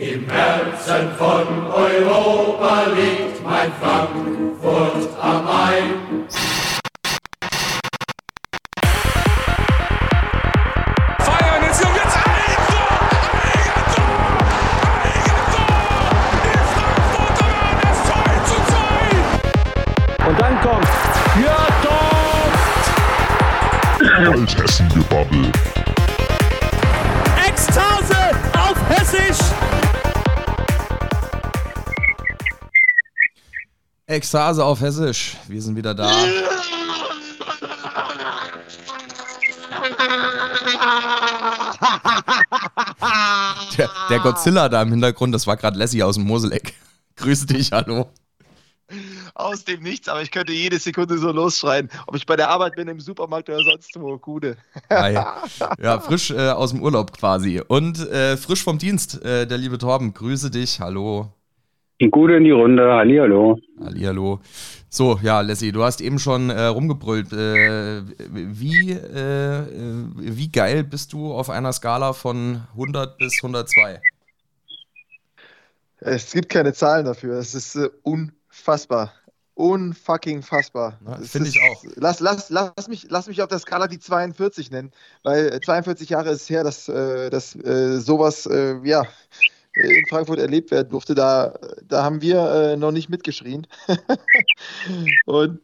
[0.00, 6.09] Im Herzen von Europa liegt mein Frankfurt am Main.
[34.20, 35.38] Ekstase auf Hessisch.
[35.48, 36.12] Wir sind wieder da.
[43.78, 46.74] Der, der Godzilla da im Hintergrund, das war gerade Lassie aus dem Moseleck.
[47.16, 48.10] Grüße dich, hallo.
[49.34, 52.74] Aus dem Nichts, aber ich könnte jede Sekunde so losschreien, ob ich bei der Arbeit
[52.76, 54.18] bin, im Supermarkt oder sonst wo.
[54.18, 54.58] Gute.
[54.90, 57.62] Ja, frisch äh, aus dem Urlaub quasi.
[57.66, 60.12] Und äh, frisch vom Dienst, äh, der liebe Torben.
[60.12, 61.32] Grüße dich, hallo.
[62.08, 63.58] Gute in die Runde, hallihallo.
[63.78, 64.40] Hallihallo.
[64.88, 67.30] So, ja, Lassie, du hast eben schon äh, rumgebrüllt.
[67.32, 74.00] Äh, wie, äh, äh, wie geil bist du auf einer Skala von 100 bis 102?
[75.98, 77.34] Es gibt keine Zahlen dafür.
[77.38, 79.12] Es ist äh, unfassbar.
[79.54, 80.98] Unfucking fassbar.
[81.04, 81.84] Na, Es find ist- ich auch.
[81.96, 84.90] Lass, lass, lass, mich, lass mich auf der Skala die 42 nennen,
[85.22, 89.04] weil äh, 42 Jahre ist her, dass, äh, dass äh, sowas äh, ja,
[89.74, 91.14] in Frankfurt erlebt werden durfte.
[91.14, 91.54] Da,
[91.86, 93.66] da haben wir äh, noch nicht mitgeschrien.
[95.26, 95.60] Und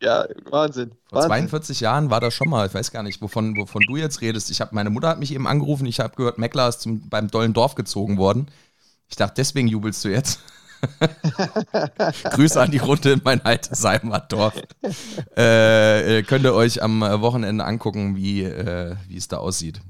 [0.00, 0.92] ja, Wahnsinn.
[1.08, 1.48] Vor Wahnsinn.
[1.48, 2.66] 42 Jahren war das schon mal.
[2.66, 4.50] Ich weiß gar nicht, wovon, wovon du jetzt redest.
[4.50, 5.86] Ich hab, meine Mutter hat mich eben angerufen.
[5.86, 8.48] Ich habe gehört, Meckler ist zum, beim Dollen Dorf gezogen worden.
[9.08, 10.40] Ich dachte, deswegen jubelst du jetzt.
[12.30, 14.54] Grüße an die Runde in mein altes Heimatdorf.
[15.36, 19.80] Äh, äh, könnt ihr euch am äh, Wochenende angucken, wie, äh, wie es da aussieht.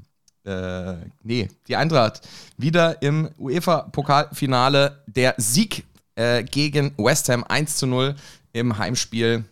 [0.45, 2.21] Äh, nee, die Eintracht
[2.59, 5.03] wieder im UEFA-Pokalfinale.
[5.07, 5.85] Der Sieg
[6.17, 8.15] äh, gegen West Ham 1 zu 0
[8.53, 9.45] im Heimspiel.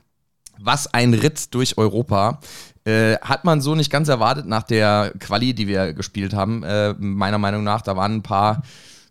[0.58, 2.40] Was ein Ritt durch Europa.
[2.84, 6.62] Äh, hat man so nicht ganz erwartet nach der Quali, die wir gespielt haben.
[6.62, 8.62] Äh, meiner Meinung nach, da waren ein paar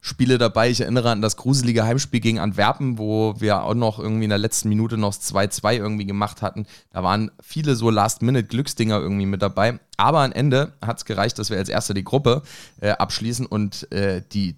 [0.04, 0.72] Spiele dabei.
[0.72, 4.40] Ich erinnere an das gruselige Heimspiel gegen Antwerpen, wo wir auch noch irgendwie in der
[4.40, 6.66] letzten Minute noch 2-2 irgendwie gemacht hatten.
[6.90, 9.80] Da waren viele so Last-Minute-Glücksdinger irgendwie mit dabei.
[9.98, 12.42] Aber am Ende hat es gereicht, dass wir als Erster die Gruppe
[12.82, 14.56] äh, abschließen und äh, die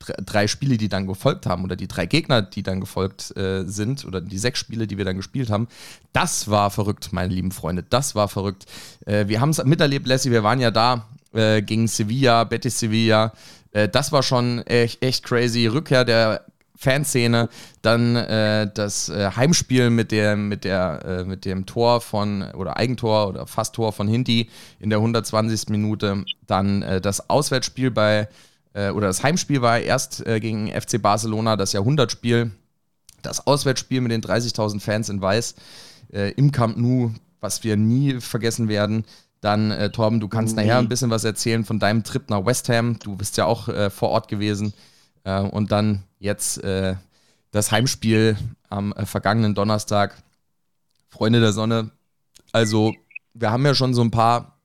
[0.00, 3.64] dr- drei Spiele, die dann gefolgt haben, oder die drei Gegner, die dann gefolgt äh,
[3.64, 5.66] sind, oder die sechs Spiele, die wir dann gespielt haben,
[6.12, 7.84] das war verrückt, meine lieben Freunde.
[7.88, 8.66] Das war verrückt.
[9.06, 13.32] Äh, wir haben es miterlebt, Lassie, wir waren ja da äh, gegen Sevilla, Betis Sevilla.
[13.74, 15.66] Äh, das war schon echt, echt crazy.
[15.66, 16.46] Rückkehr der
[16.76, 17.48] Fanszene,
[17.82, 22.76] dann äh, das äh, Heimspiel mit, der, mit, der, äh, mit dem Tor von, oder
[22.76, 25.68] Eigentor oder fast Tor von Hindi in der 120.
[25.68, 28.28] Minute, dann äh, das Auswärtsspiel bei,
[28.72, 32.50] äh, oder das Heimspiel war erst gegen FC Barcelona, das Jahrhundertspiel,
[33.22, 35.54] das Auswärtsspiel mit den 30.000 Fans in Weiß
[36.10, 37.10] im Camp Nou,
[37.40, 39.04] was wir nie vergessen werden.
[39.44, 42.70] Dann, äh, Torben, du kannst nachher ein bisschen was erzählen von deinem Trip nach West
[42.70, 42.98] Ham.
[42.98, 44.72] Du bist ja auch äh, vor Ort gewesen.
[45.22, 46.96] Äh, und dann jetzt äh,
[47.50, 48.38] das Heimspiel
[48.70, 50.14] am äh, vergangenen Donnerstag.
[51.10, 51.90] Freunde der Sonne.
[52.52, 52.94] Also,
[53.34, 54.58] wir haben ja schon so ein paar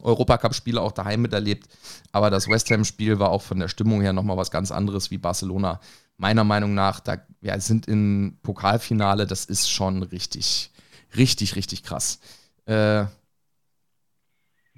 [0.00, 1.68] Europacup-Spiele auch daheim miterlebt.
[2.10, 5.18] Aber das West Ham-Spiel war auch von der Stimmung her nochmal was ganz anderes wie
[5.18, 5.78] Barcelona.
[6.16, 10.70] Meiner Meinung nach, da wir sind im Pokalfinale, das ist schon richtig,
[11.14, 12.18] richtig, richtig krass.
[12.64, 13.04] Äh,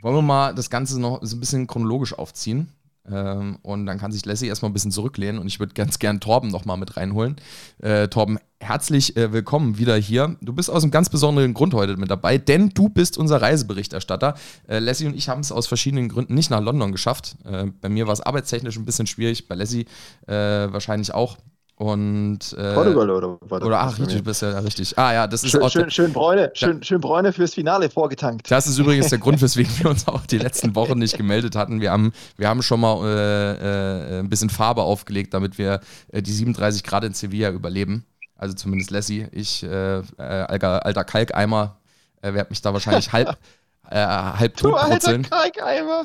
[0.01, 2.73] wollen wir mal das Ganze noch so ein bisschen chronologisch aufziehen?
[3.11, 6.21] Ähm, und dann kann sich Lassie erstmal ein bisschen zurücklehnen und ich würde ganz gern
[6.21, 7.37] Torben nochmal mit reinholen.
[7.79, 10.37] Äh, Torben, herzlich äh, willkommen wieder hier.
[10.43, 14.35] Du bist aus einem ganz besonderen Grund heute mit dabei, denn du bist unser Reiseberichterstatter.
[14.69, 17.37] Äh, Lassie und ich haben es aus verschiedenen Gründen nicht nach London geschafft.
[17.45, 19.87] Äh, bei mir war es arbeitstechnisch ein bisschen schwierig, bei Lassie
[20.27, 21.39] äh, wahrscheinlich auch.
[21.79, 23.63] Und, äh, Portugal oder was?
[23.63, 24.99] Oder ach, du bist ja richtig.
[24.99, 28.51] Ah ja, das ist Schön, auch schön, schön, Bräune, schön, schön Bräune fürs Finale vorgetankt.
[28.51, 31.81] das ist übrigens der Grund, weswegen wir uns auch die letzten Wochen nicht gemeldet hatten.
[31.81, 35.79] Wir haben, wir haben schon mal äh, äh, ein bisschen Farbe aufgelegt, damit wir
[36.11, 38.05] äh, die 37 Grad in Sevilla überleben.
[38.35, 39.29] Also zumindest Lassie.
[39.31, 41.77] Ich, äh, äh, alter, alter Kalkeimer,
[42.23, 43.37] äh, werde mich da wahrscheinlich halb,
[43.89, 45.17] äh, halb Du alter.
[45.21, 46.03] Kalkeimer.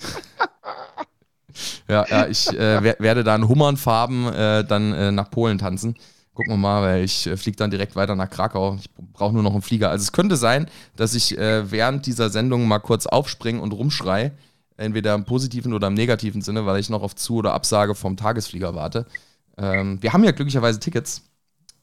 [1.87, 5.95] Ja, ja ich äh, wer- werde da in Hummernfarben äh, dann äh, nach Polen tanzen.
[6.33, 8.75] Gucken wir mal, weil ich äh, fliege dann direkt weiter nach Krakau.
[8.79, 9.89] Ich brauche nur noch einen Flieger.
[9.89, 14.31] Also es könnte sein, dass ich äh, während dieser Sendung mal kurz aufspringe und rumschrei.
[14.75, 18.17] Entweder im positiven oder im negativen Sinne, weil ich noch auf Zu- oder Absage vom
[18.17, 19.05] Tagesflieger warte.
[19.55, 21.21] Ähm, wir haben ja glücklicherweise Tickets.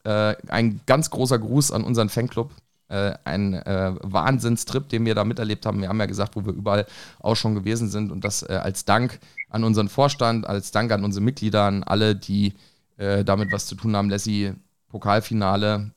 [0.03, 2.51] Äh, ein ganz großer Gruß an unseren Fanclub.
[2.91, 5.81] Äh, ein äh, Wahnsinnstrip, den wir da miterlebt haben.
[5.81, 6.85] Wir haben ja gesagt, wo wir überall
[7.19, 11.03] auch schon gewesen sind und das äh, als Dank an unseren Vorstand, als Dank an
[11.03, 12.53] unsere Mitglieder, an alle, die
[12.97, 14.09] äh, damit was zu tun haben.
[14.09, 14.53] Lassie,
[14.89, 15.91] Pokalfinale.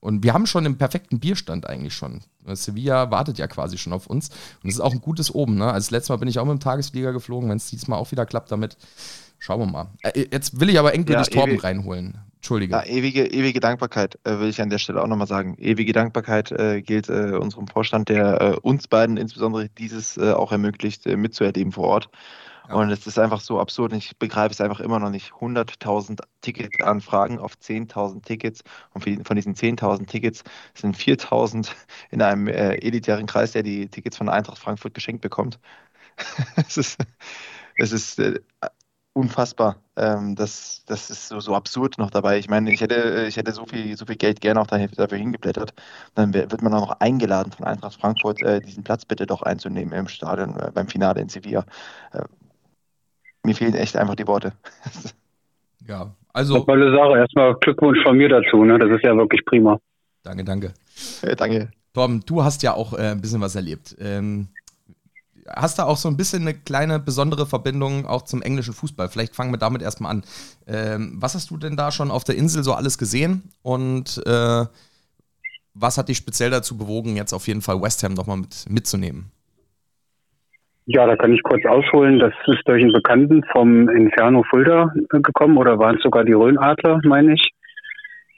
[0.00, 2.22] Und wir haben schon den perfekten Bierstand eigentlich schon.
[2.46, 4.30] Sevilla wartet ja quasi schon auf uns.
[4.62, 5.56] Und es ist auch ein gutes Oben.
[5.56, 5.66] Ne?
[5.66, 7.50] Also das letzte Mal bin ich auch mit dem Tagesflieger geflogen.
[7.50, 8.78] Wenn es diesmal auch wieder klappt damit,
[9.40, 9.90] schauen wir mal.
[10.02, 12.18] Äh, jetzt will ich aber endgültig ja, Torben reinholen.
[12.36, 12.72] Entschuldige.
[12.72, 15.56] Ja, ewige, ewige Dankbarkeit äh, will ich an der Stelle auch nochmal sagen.
[15.58, 20.52] Ewige Dankbarkeit äh, gilt äh, unserem Vorstand, der äh, uns beiden insbesondere dieses äh, auch
[20.52, 22.10] ermöglicht, mitzuerleben vor Ort.
[22.70, 22.76] Ja.
[22.76, 23.92] Und es ist einfach so absurd.
[23.92, 25.32] Ich begreife es einfach immer noch nicht.
[25.32, 28.62] 100.000 Ticketanfragen auf 10.000 Tickets.
[28.94, 30.44] Und von diesen 10.000 Tickets
[30.74, 31.70] sind 4.000
[32.10, 35.58] in einem äh, elitären Kreis, der die Tickets von Eintracht Frankfurt geschenkt bekommt.
[36.56, 36.98] es ist,
[37.76, 38.40] es ist äh,
[39.12, 39.76] unfassbar.
[39.96, 42.38] Ähm, das, das ist so, so absurd noch dabei.
[42.38, 45.74] Ich meine, ich hätte, ich hätte so viel, so viel Geld gerne auch dafür hingeblättert.
[46.14, 49.92] Dann wird man auch noch eingeladen von Eintracht Frankfurt, äh, diesen Platz bitte doch einzunehmen
[49.92, 51.64] im Stadion äh, beim Finale in Sevilla.
[52.12, 52.22] Äh,
[53.42, 54.52] mir fehlen echt einfach die Worte.
[55.88, 56.60] ja, also.
[56.60, 57.18] Tolle Sache.
[57.18, 58.64] Erstmal Glückwunsch von mir dazu.
[58.64, 58.78] Ne?
[58.78, 59.78] Das ist ja wirklich prima.
[60.22, 60.72] Danke, danke.
[61.22, 61.70] Ja, danke.
[61.92, 63.96] Torben, du hast ja auch äh, ein bisschen was erlebt.
[63.98, 64.48] Ähm,
[65.56, 69.08] hast da auch so ein bisschen eine kleine besondere Verbindung auch zum englischen Fußball.
[69.08, 70.22] Vielleicht fangen wir damit erstmal an.
[70.66, 74.64] Ähm, was hast du denn da schon auf der Insel so alles gesehen und äh,
[75.74, 79.30] was hat dich speziell dazu bewogen, jetzt auf jeden Fall West Ham nochmal mit, mitzunehmen?
[80.86, 82.18] Ja, da kann ich kurz ausholen.
[82.18, 87.00] Das ist durch einen Bekannten vom Inferno Fulda gekommen oder waren es sogar die Rhönadler,
[87.04, 87.52] meine ich.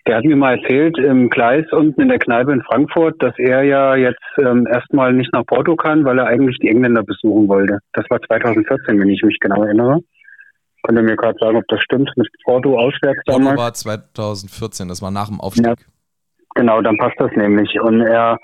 [0.07, 3.63] Der hat mir mal erzählt, im Gleis unten in der Kneipe in Frankfurt, dass er
[3.63, 7.79] ja jetzt ähm, erstmal nicht nach Porto kann, weil er eigentlich die Engländer besuchen wollte.
[7.93, 10.01] Das war 2014, wenn ich mich genau erinnere.
[10.83, 13.45] Könnt ihr mir gerade sagen, ob das stimmt mit Porto auswärts damals?
[13.47, 15.67] Porto war 2014, das war nach dem Aufstieg.
[15.67, 15.75] Ja,
[16.57, 17.81] genau, dann passt das nämlich.
[17.81, 18.39] Und er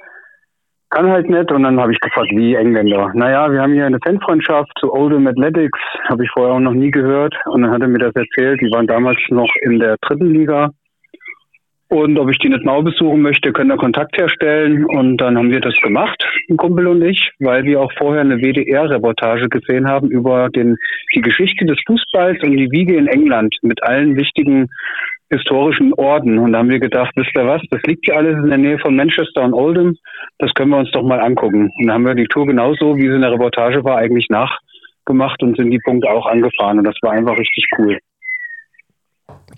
[0.90, 1.50] kann halt nicht.
[1.50, 3.10] Und dann habe ich gefragt, wie Engländer.
[3.14, 5.78] Naja, wir haben hier eine Fanfreundschaft zu Oldham Athletics,
[6.08, 7.34] habe ich vorher auch noch nie gehört.
[7.46, 8.60] Und dann hat er mir das erzählt.
[8.60, 10.70] Die waren damals noch in der dritten Liga.
[11.90, 14.84] Und ob ich die nicht mal besuchen möchte, können wir Kontakt herstellen.
[14.84, 18.38] Und dann haben wir das gemacht, ein Kumpel und ich, weil wir auch vorher eine
[18.38, 20.76] WDR-Reportage gesehen haben über den,
[21.14, 24.68] die Geschichte des Fußballs und die Wiege in England mit allen wichtigen
[25.30, 26.38] historischen Orten.
[26.38, 28.78] Und da haben wir gedacht, wisst ihr was, das liegt hier alles in der Nähe
[28.78, 29.96] von Manchester und Oldham,
[30.38, 31.70] das können wir uns doch mal angucken.
[31.78, 35.42] Und dann haben wir die Tour genauso, wie sie in der Reportage war, eigentlich nachgemacht
[35.42, 36.78] und sind die Punkte auch angefahren.
[36.78, 37.98] Und das war einfach richtig cool.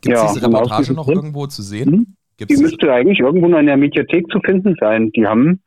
[0.00, 2.17] Gibt es ja, diese Reportage noch irgendwo zu sehen?
[2.40, 5.12] Gibt's die müsste eigentlich irgendwo in der Mediathek zu finden sein.
[5.12, 5.60] Die haben,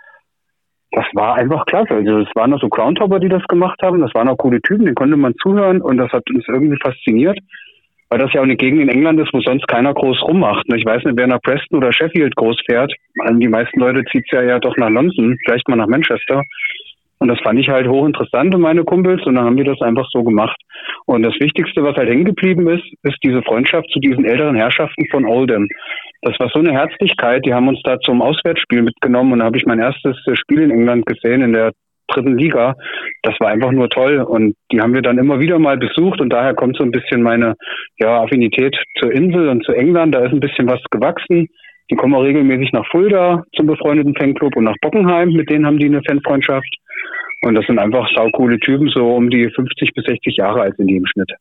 [0.92, 1.94] das war einfach klasse.
[1.94, 4.02] Also es waren noch so Groundhopper, die das gemacht haben.
[4.02, 7.40] Das waren auch coole Typen, denen konnte man zuhören und das hat uns irgendwie fasziniert
[8.14, 10.68] weil das ja auch eine Gegend in England ist, wo sonst keiner groß rummacht.
[10.72, 12.94] Ich weiß nicht, wer nach Preston oder Sheffield groß fährt.
[13.40, 16.44] Die meisten Leute zieht es ja, ja doch nach London, vielleicht mal nach Manchester.
[17.18, 20.08] Und das fand ich halt hochinteressant und meine Kumpels und dann haben wir das einfach
[20.12, 20.62] so gemacht.
[21.08, 25.08] Und das Wichtigste, was halt hängen geblieben ist, ist diese Freundschaft zu diesen älteren Herrschaften
[25.10, 25.68] von Oldham.
[26.24, 29.58] Das war so eine Herzlichkeit, die haben uns da zum Auswärtsspiel mitgenommen und da habe
[29.58, 31.74] ich mein erstes Spiel in England gesehen in der
[32.08, 32.76] dritten Liga.
[33.24, 36.32] Das war einfach nur toll und die haben wir dann immer wieder mal besucht und
[36.32, 37.56] daher kommt so ein bisschen meine
[38.00, 40.16] ja, Affinität zur Insel und zu England.
[40.16, 41.50] Da ist ein bisschen was gewachsen.
[41.92, 45.30] Die kommen auch regelmäßig nach Fulda zum befreundeten Fanclub und nach Bockenheim.
[45.30, 46.74] Mit denen haben die eine Fanfreundschaft.
[47.42, 50.88] Und das sind einfach saukoole Typen, so um die 50 bis 60 Jahre alt sind
[50.88, 51.32] die Schnitt.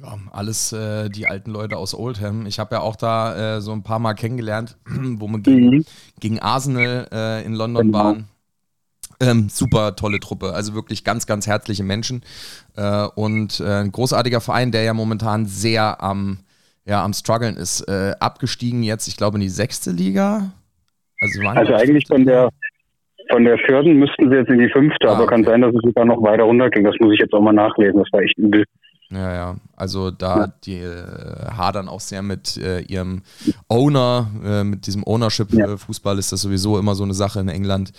[0.00, 2.46] Ja, alles äh, die alten Leute aus Oldham.
[2.46, 5.84] Ich habe ja auch da äh, so ein paar Mal kennengelernt, wo wir gegen, mhm.
[6.20, 7.98] gegen Arsenal äh, in London genau.
[7.98, 8.28] waren.
[9.20, 12.22] Ähm, super tolle Truppe, also wirklich ganz, ganz herzliche Menschen
[12.76, 16.38] äh, und äh, ein großartiger Verein, der ja momentan sehr am,
[16.84, 17.80] ja, am struggeln ist.
[17.88, 20.52] Äh, abgestiegen jetzt, ich glaube, in die sechste Liga.
[21.20, 22.50] Also, also eigentlich von der,
[23.32, 25.34] von der vierten müssten sie jetzt in die fünfte, ah, aber okay.
[25.34, 26.84] kann sein, dass es sogar noch weiter runterging.
[26.84, 27.98] Das muss ich jetzt auch mal nachlesen.
[27.98, 28.64] Das war echt übel.
[29.10, 29.56] Ja, ja.
[29.74, 30.52] Also da ja.
[30.64, 33.22] die äh, hadern auch sehr mit äh, ihrem
[33.68, 36.18] Owner, äh, mit diesem Ownership-Fußball ja.
[36.18, 37.92] ist das sowieso immer so eine Sache in England.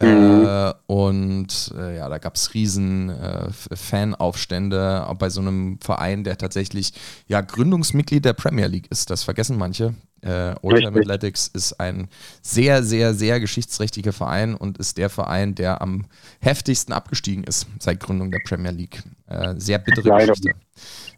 [0.00, 0.44] Mhm.
[0.46, 6.38] Äh, und äh, ja, da gab es riesen äh, Fanaufstände bei so einem Verein, der
[6.38, 6.92] tatsächlich
[7.26, 9.10] ja Gründungsmitglied der Premier League ist.
[9.10, 9.94] Das vergessen manche.
[10.22, 12.08] Äh, Oldham Athletics ist ein
[12.42, 16.06] sehr, sehr, sehr geschichtsträchtiger Verein und ist der Verein, der am
[16.40, 19.02] heftigsten abgestiegen ist seit Gründung der Premier League.
[19.28, 20.32] Äh, sehr bittere Leider.
[20.32, 20.50] Geschichte.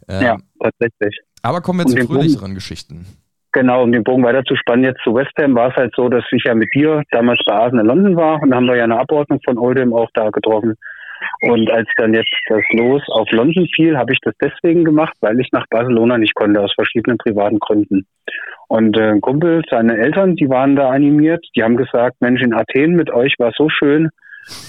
[0.08, 1.20] Ähm, ja, tatsächlich.
[1.42, 3.06] Aber kommen wir zu fröhlicheren Bogen, Geschichten.
[3.52, 6.08] Genau, um den Bogen weiter zu spannen, jetzt zu West Ham war es halt so,
[6.08, 8.84] dass ich ja mit dir damals bei Arsenal London war und da haben wir ja
[8.84, 10.76] eine Abordnung von Oldham auch da getroffen.
[11.42, 15.40] Und als dann jetzt das Los auf London fiel, habe ich das deswegen gemacht, weil
[15.40, 18.06] ich nach Barcelona nicht konnte, aus verschiedenen privaten Gründen.
[18.68, 22.54] Und äh, ein Kumpel, seine Eltern, die waren da animiert, die haben gesagt, Mensch, in
[22.54, 24.10] Athen mit euch war so schön.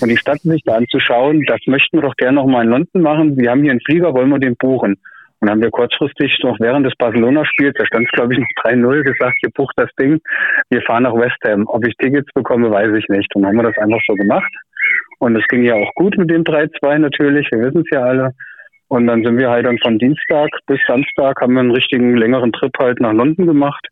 [0.01, 3.01] Und die Stadt sich da anzuschauen, das möchten wir doch gerne noch mal in London
[3.01, 3.37] machen.
[3.37, 4.97] Wir haben hier einen Flieger, wollen wir den buchen?
[5.41, 9.01] Und haben wir kurzfristig noch während des Barcelona-Spiels, da stand es glaube ich noch 3-0,
[9.01, 10.21] gesagt, ihr bucht das Ding,
[10.69, 11.65] wir fahren nach West Ham.
[11.65, 13.35] Ob ich Tickets bekomme, weiß ich nicht.
[13.35, 14.53] Und haben wir das einfach so gemacht.
[15.17, 18.31] Und es ging ja auch gut mit dem 3-2 natürlich, wir wissen es ja alle.
[18.87, 22.51] Und dann sind wir halt dann von Dienstag bis Samstag haben wir einen richtigen längeren
[22.51, 23.87] Trip halt nach London gemacht.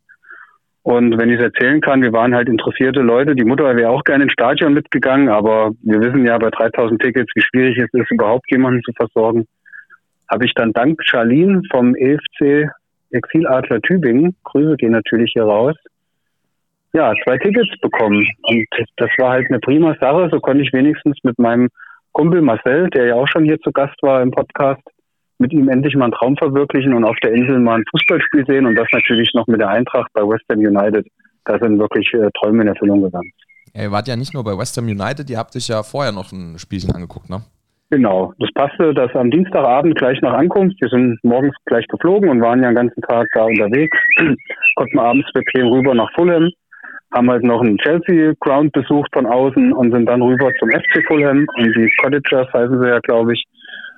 [0.84, 3.36] Und wenn ich es erzählen kann, wir waren halt interessierte Leute.
[3.36, 7.32] Die Mutter wäre auch gerne ins Stadion mitgegangen, aber wir wissen ja bei 3000 Tickets,
[7.34, 9.48] wie schwierig es ist, überhaupt jemanden zu versorgen
[10.30, 12.70] habe ich dann dank Charlene vom EFC
[13.12, 15.76] Exiladler Tübingen, Grüße gehen natürlich hier raus,
[16.94, 18.28] ja, zwei Tickets bekommen.
[18.44, 18.66] Und
[18.98, 20.30] das war halt eine prima Sache.
[20.32, 21.70] So konnte ich wenigstens mit meinem
[22.14, 24.82] Kumpel Marcel, der ja auch schon hier zu Gast war im Podcast,
[25.38, 28.66] mit ihm endlich mal einen Traum verwirklichen und auf der Insel mal ein Fußballspiel sehen
[28.66, 31.08] und das natürlich noch mit der Eintracht bei West Ham United.
[31.46, 33.32] Da sind wirklich äh, Träume in Erfüllung gegangen.
[33.74, 36.12] Ja, ihr wart ja nicht nur bei West Ham United, ihr habt euch ja vorher
[36.12, 37.42] noch ein Spielchen angeguckt, ne?
[37.92, 42.42] Genau, das passte, dass am Dienstagabend gleich nach Ankunft, wir sind morgens gleich geflogen und
[42.42, 43.98] waren ja den ganzen Tag da unterwegs,
[44.76, 46.52] konnten abends bequem rüber nach Fulham,
[47.12, 51.04] haben halt noch einen Chelsea Ground besucht von außen und sind dann rüber zum FC
[51.08, 53.44] Fulham und die Cottagers heißen sie ja, glaube ich,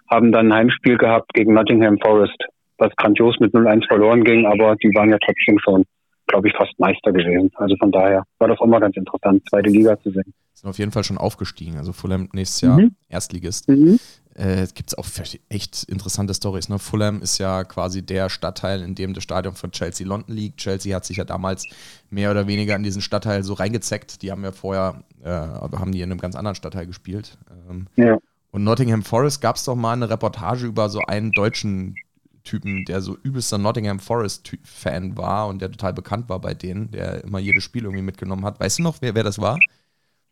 [0.09, 2.45] haben dann ein Heimspiel gehabt gegen Nottingham Forest,
[2.77, 5.83] was grandios mit 0-1 verloren ging, aber die waren ja trotzdem schon
[6.27, 7.51] glaube ich, fast Meister gewesen.
[7.55, 10.33] Also von daher war das auch mal ganz interessant, zweite Liga zu sehen.
[10.61, 11.77] Sind auf jeden Fall schon aufgestiegen.
[11.77, 12.95] Also Fulham nächstes Jahr mhm.
[13.09, 13.67] Erstligist.
[13.67, 13.99] Mhm.
[14.35, 15.07] Äh, es gibt auch
[15.49, 16.69] echt interessante Stories.
[16.69, 16.77] Ne?
[16.77, 20.59] Fulham ist ja quasi der Stadtteil, in dem das Stadion von Chelsea London liegt.
[20.59, 21.65] Chelsea hat sich ja damals
[22.11, 24.21] mehr oder weniger in diesen Stadtteil so reingezeckt.
[24.21, 27.39] Die haben ja vorher, äh, haben die in einem ganz anderen Stadtteil gespielt.
[27.67, 28.19] Ähm, ja.
[28.51, 31.95] Und Nottingham Forest gab es doch mal eine Reportage über so einen deutschen
[32.43, 37.23] Typen, der so übelster Nottingham Forest-Fan war und der total bekannt war bei denen, der
[37.23, 38.59] immer jedes Spiel irgendwie mitgenommen hat.
[38.59, 39.59] Weißt du noch, wer, wer das war?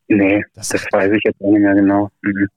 [0.10, 2.10] Nee, das, das weiß ich jetzt auch nicht mehr genau.
[2.22, 2.48] Mhm.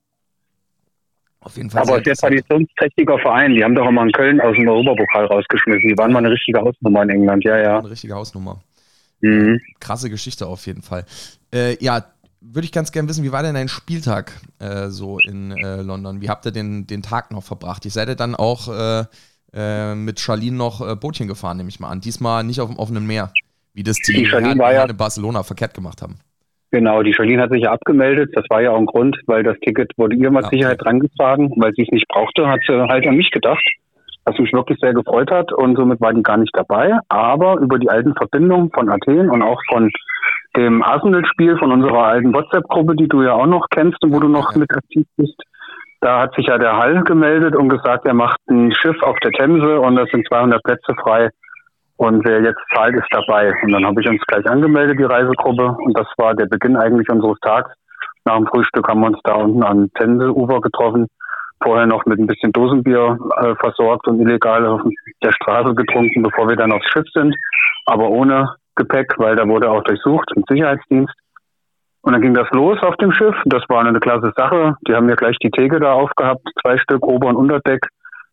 [1.41, 1.83] Auf jeden Fall.
[1.83, 3.55] Aber es ist ja traditionsträchtiger Verein.
[3.55, 5.89] Die haben doch immer in Köln aus dem Europapokal rausgeschmissen.
[5.89, 7.79] Die waren mal eine richtige Hausnummer in England, ja, ja.
[7.79, 8.63] Eine richtige Hausnummer.
[9.21, 9.61] Mhm.
[9.81, 11.05] Krasse Geschichte auf jeden Fall.
[11.53, 12.05] Äh, ja,
[12.41, 16.21] würde ich ganz gerne wissen, wie war denn dein Spieltag äh, so in äh, London?
[16.21, 17.85] Wie habt ihr den, den Tag noch verbracht?
[17.87, 19.05] Ich seid ihr dann auch äh,
[19.53, 22.01] äh, mit Charlene noch äh, Bootchen gefahren, nehme ich mal an.
[22.01, 23.33] Diesmal nicht auf dem offenen Meer,
[23.75, 26.19] wie das die, die ja, in Barcelona verkehrt gemacht haben.
[26.73, 28.31] Genau, die Charlene hat sich ja abgemeldet.
[28.35, 31.53] Das war ja auch ein Grund, weil das Ticket wurde ihr mit ja, Sicherheit drangetragen.
[31.57, 33.63] Weil sie es nicht brauchte, hat sie halt an mich gedacht.
[34.25, 35.53] Was mich wirklich sehr gefreut hat.
[35.53, 36.99] Und somit war die gar nicht dabei.
[37.11, 39.91] Aber über die alten Verbindungen von Athen und auch von
[40.57, 44.29] dem Arsenal-Spiel, von unserer alten WhatsApp-Gruppe, die du ja auch noch kennst und wo du
[44.29, 44.61] noch ja.
[44.61, 45.43] mit aktiv bist,
[46.01, 49.31] da hat sich ja der Hall gemeldet und gesagt, er macht ein Schiff auf der
[49.33, 51.29] Themse und da sind 200 Plätze frei.
[52.03, 53.55] Und wer jetzt zahlt, ist dabei.
[53.63, 55.77] Und dann habe ich uns gleich angemeldet, die Reisegruppe.
[55.85, 57.71] Und das war der Beginn eigentlich unseres Tags.
[58.25, 61.07] Nach dem Frühstück haben wir uns da unten am Themse-Ufer getroffen.
[61.63, 64.81] Vorher noch mit ein bisschen Dosenbier äh, versorgt und illegal auf
[65.23, 67.37] der Straße getrunken, bevor wir dann aufs Schiff sind.
[67.87, 71.15] Aber ohne Gepäck, weil da wurde auch durchsucht im Sicherheitsdienst.
[72.01, 73.37] Und dann ging das los auf dem Schiff.
[73.45, 74.75] Das war eine klasse Sache.
[74.89, 77.87] Die haben ja gleich die Theke da aufgehabt, zwei Stück Ober- und Unterdeck.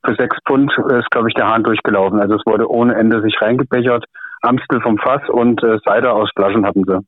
[0.05, 2.19] Für sechs Pfund ist, glaube ich, der Hahn durchgelaufen.
[2.19, 4.05] Also es wurde ohne Ende sich reingebechert.
[4.41, 6.99] Amstel vom Fass und äh, Cider aus Flaschen hatten sie.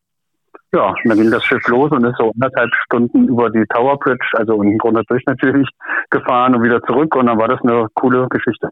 [0.74, 3.98] Ja, und dann ging das Schiff los und ist so anderthalb Stunden über die Tower
[4.00, 5.67] Bridge, also unten drunter durch natürlich,
[6.10, 7.15] gefahren und wieder zurück.
[7.15, 8.69] Und dann war das eine coole Geschichte.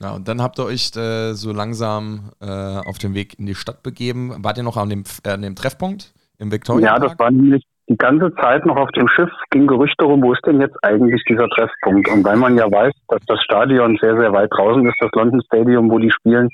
[0.00, 3.54] Ja, und dann habt ihr euch äh, so langsam äh, auf den Weg in die
[3.54, 4.44] Stadt begeben.
[4.44, 6.94] Wart ihr noch an dem, äh, an dem Treffpunkt im Victoria?
[6.94, 10.32] Ja, das war nämlich die ganze Zeit noch auf dem Schiff, ging Gerüchte rum, wo
[10.32, 12.08] ist denn jetzt eigentlich dieser Treffpunkt?
[12.10, 15.40] Und weil man ja weiß, dass das Stadion sehr, sehr weit draußen ist, das London
[15.46, 16.48] Stadium, wo die spielen,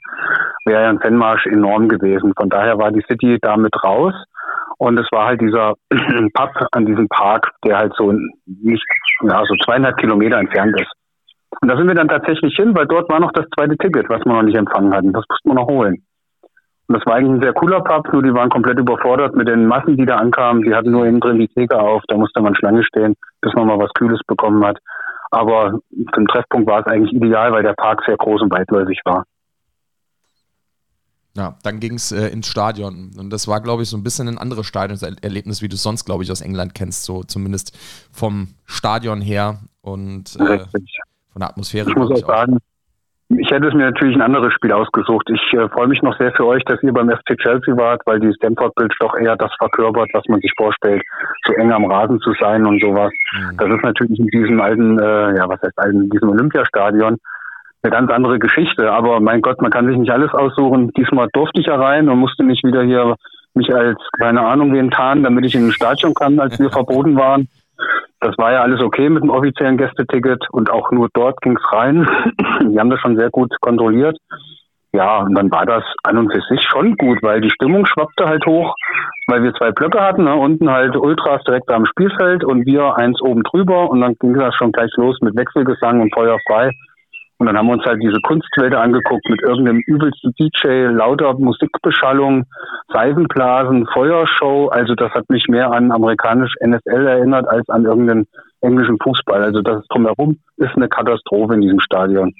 [0.66, 2.32] wäre ja ein Fanmarsch enorm gewesen.
[2.36, 4.14] Von daher war die City damit raus.
[4.76, 5.74] Und es war halt dieser
[6.34, 8.12] Pub an diesem Park, der halt so
[8.46, 8.84] nicht,
[9.22, 10.92] ja, so zweieinhalb Kilometer entfernt ist.
[11.60, 14.24] Und da sind wir dann tatsächlich hin, weil dort war noch das zweite Ticket, was
[14.24, 15.12] wir noch nicht empfangen hatten.
[15.12, 16.02] Das mussten wir noch holen.
[16.92, 19.64] Und das war eigentlich ein sehr cooler Pub, nur die waren komplett überfordert mit den
[19.64, 20.62] Massen, die da ankamen.
[20.62, 23.66] Die hatten nur innen drin die Theke auf, da musste man Schlange stehen, bis man
[23.66, 24.76] mal was Kühles bekommen hat.
[25.30, 29.00] Aber für den Treffpunkt war es eigentlich ideal, weil der Park sehr groß und weitläufig
[29.06, 29.24] war.
[31.34, 33.12] Ja, dann ging es äh, ins Stadion.
[33.18, 36.04] Und das war, glaube ich, so ein bisschen ein anderes Stadionerlebnis, wie du es sonst,
[36.04, 37.04] glaube ich, aus England kennst.
[37.04, 37.74] So zumindest
[38.12, 39.60] vom Stadion her.
[39.80, 40.58] Und äh,
[41.32, 41.88] von der Atmosphäre.
[41.88, 42.58] Ich muss auch sagen,
[43.38, 45.28] Ich hätte es mir natürlich ein anderes Spiel ausgesucht.
[45.30, 48.20] Ich äh, freue mich noch sehr für euch, dass ihr beim FC Chelsea wart, weil
[48.20, 51.02] die Stamford Bridge doch eher das verkörpert, was man sich vorstellt,
[51.46, 53.12] so eng am Rasen zu sein und sowas.
[53.32, 53.56] Mhm.
[53.56, 57.18] Das ist natürlich in diesem alten, äh, ja, was heißt alten, in diesem Olympiastadion
[57.82, 58.92] eine ganz andere Geschichte.
[58.92, 60.90] Aber mein Gott, man kann sich nicht alles aussuchen.
[60.96, 63.16] Diesmal durfte ich ja rein und musste nicht wieder hier
[63.54, 67.16] mich als, keine Ahnung, wen tarnen, damit ich in ein Stadion kann, als wir verboten
[67.16, 67.48] waren.
[68.20, 71.72] Das war ja alles okay mit dem offiziellen Gästeticket und auch nur dort ging es
[71.72, 72.06] rein.
[72.62, 74.16] Die haben das schon sehr gut kontrolliert.
[74.94, 78.26] Ja, und dann war das an und für sich schon gut, weil die Stimmung schwappte
[78.26, 78.74] halt hoch,
[79.26, 80.36] weil wir zwei Blöcke hatten, ne?
[80.36, 84.54] unten halt Ultras direkt am Spielfeld und wir eins oben drüber und dann ging das
[84.54, 86.70] schon gleich los mit Wechselgesang und Feuer frei.
[87.42, 92.44] Und dann haben wir uns halt diese Kunstwälder angeguckt mit irgendeinem übelsten DJ, lauter Musikbeschallung,
[92.92, 94.68] Seifenblasen, Feuershow.
[94.68, 98.28] Also das hat mich mehr an amerikanisch NSL erinnert als an irgendeinen
[98.60, 99.42] englischen Fußball.
[99.42, 102.32] Also das drumherum ist eine Katastrophe in diesem Stadion.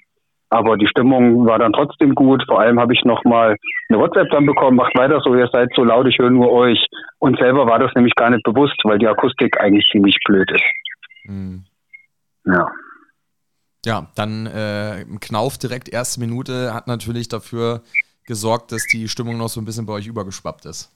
[0.50, 2.44] Aber die Stimmung war dann trotzdem gut.
[2.46, 3.56] Vor allem habe ich nochmal
[3.88, 6.86] eine WhatsApp dann bekommen, macht weiter so, ihr seid so laut, ich höre nur euch.
[7.18, 10.64] Und selber war das nämlich gar nicht bewusst, weil die Akustik eigentlich ziemlich blöd ist.
[11.24, 11.64] Mhm.
[12.44, 12.68] Ja.
[13.84, 17.82] Ja, dann äh, Knauf direkt erste Minute hat natürlich dafür
[18.26, 20.90] gesorgt, dass die Stimmung noch so ein bisschen bei euch übergeschwappt ist.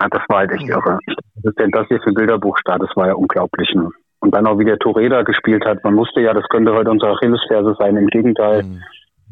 [0.00, 0.98] Ja, das war halt echt irre.
[1.06, 2.82] Was ist denn das hier für ein Bilderbuchstart?
[2.82, 3.68] Das war ja unglaublich.
[3.74, 3.90] Ne?
[4.20, 5.82] Und dann auch, wie der Toreda gespielt hat.
[5.82, 7.96] Man musste ja, das könnte heute unsere Achillesferse sein.
[7.96, 8.62] Im Gegenteil.
[8.62, 8.82] Mhm.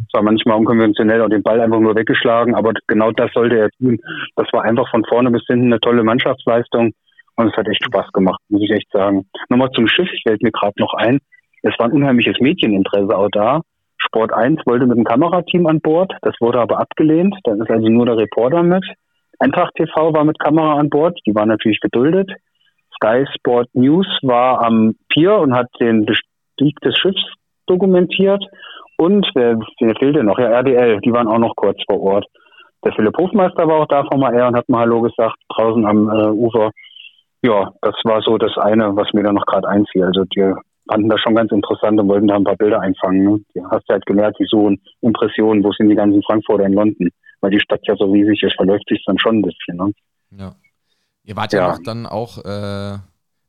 [0.07, 3.71] Es war manchmal unkonventionell und den Ball einfach nur weggeschlagen, aber genau das sollte er
[3.79, 3.99] tun.
[4.37, 6.93] Das war einfach von vorne bis hinten eine tolle Mannschaftsleistung
[7.35, 9.27] und es hat echt Spaß gemacht, muss ich echt sagen.
[9.49, 11.19] Nochmal zum Schiff fällt mir gerade noch ein.
[11.63, 13.61] Es war ein unheimliches Mädcheninteresse auch da.
[13.99, 17.35] Sport 1 wollte mit dem Kamerateam an Bord, das wurde aber abgelehnt.
[17.45, 18.85] Da ist also nur der Reporter mit.
[19.41, 22.31] Eintracht TV war mit Kamera an Bord, die war natürlich geduldet.
[22.95, 27.23] Sky Sport News war am Pier und hat den Bestieg des Schiffs
[27.67, 28.45] dokumentiert.
[28.97, 30.39] Und wer, wer fehlte noch?
[30.39, 32.27] Ja, RDL, die waren auch noch kurz vor Ort.
[32.85, 36.09] Der Philipp Hofmeister war auch da vom AR und hat mal Hallo gesagt, draußen am
[36.09, 36.71] äh, Ufer.
[37.43, 40.05] Ja, das war so das eine, was mir da noch gerade einfiel.
[40.05, 40.53] Also die
[40.89, 43.25] fanden das schon ganz interessant und wollten da ein paar Bilder einfangen.
[43.25, 43.41] Ne?
[43.55, 47.11] Du hast halt gemerkt, die suchen Impressionen, wo sind die ganzen Frankfurter in London?
[47.41, 49.77] Weil die Stadt ja so riesig ist, verläuft sich dann schon ein bisschen.
[49.77, 49.93] Ne?
[50.39, 50.55] Ja.
[51.25, 52.99] Ihr wart ja, ja dann auch, äh,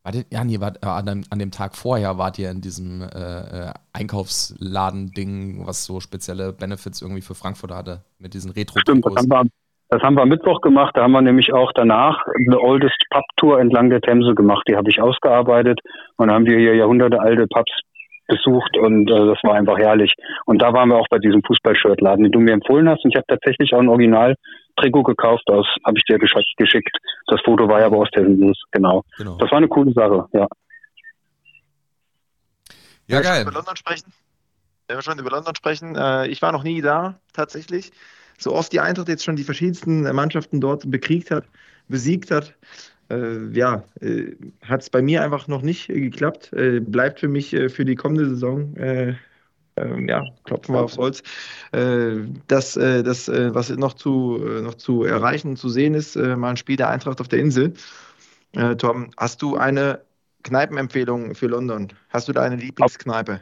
[0.04, 3.02] wartet, ja, nee, wart, äh, an, dem, an, dem, Tag vorher wart ihr in diesem
[3.02, 3.08] äh,
[3.70, 9.16] äh, Einkaufsladen-Ding, was so spezielle Benefits irgendwie für Frankfurt hatte, mit diesen retro Stimmt, das
[9.16, 9.44] haben, wir,
[9.90, 10.96] das haben wir Mittwoch gemacht.
[10.96, 14.64] Da haben wir nämlich auch danach eine Oldest Pub Tour entlang der Themse gemacht.
[14.68, 15.80] Die habe ich ausgearbeitet
[16.18, 17.72] und haben wir hier Jahrhunderte alte Pubs
[18.28, 20.14] besucht und äh, das war einfach herrlich.
[20.46, 23.04] Und da waren wir auch bei diesem Fußballshirtladen, den du mir empfohlen hast.
[23.04, 26.96] Und ich habe tatsächlich auch ein Original-Trikot gekauft, aus habe ich dir geschickt.
[27.26, 29.04] Das Foto war ja aber aus der News, genau.
[29.18, 29.38] genau.
[29.38, 30.48] Das war eine coole Sache, ja.
[33.08, 33.42] Ja, geil.
[33.42, 34.14] Über London sprechen.
[34.88, 37.92] Wenn wir schon über London sprechen, äh, ich war noch nie da, tatsächlich
[38.40, 41.46] so oft die Eintracht jetzt schon die verschiedensten Mannschaften dort bekriegt hat,
[41.88, 42.56] besiegt hat,
[43.10, 46.54] äh, ja, äh, hat es bei mir einfach noch nicht äh, geklappt.
[46.54, 49.16] Äh, bleibt für mich äh, für die kommende Saison, äh,
[49.78, 51.24] ähm, ja, klopfen wir aufs Holz,
[51.72, 56.90] das, das was noch zu, noch zu erreichen, zu sehen ist, mal ein Spiel der
[56.90, 57.74] Eintracht auf der Insel.
[58.78, 60.02] Tom, hast du eine
[60.44, 61.88] Kneipenempfehlung für London?
[62.10, 63.40] Hast du da eine Lieblingskneipe?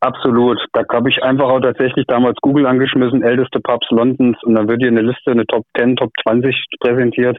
[0.00, 0.64] Absolut.
[0.72, 4.80] Da habe ich einfach auch tatsächlich damals Google angeschmissen, älteste Pubs Londons, und dann wird
[4.80, 7.36] hier eine Liste, eine Top 10, Top 20 präsentiert.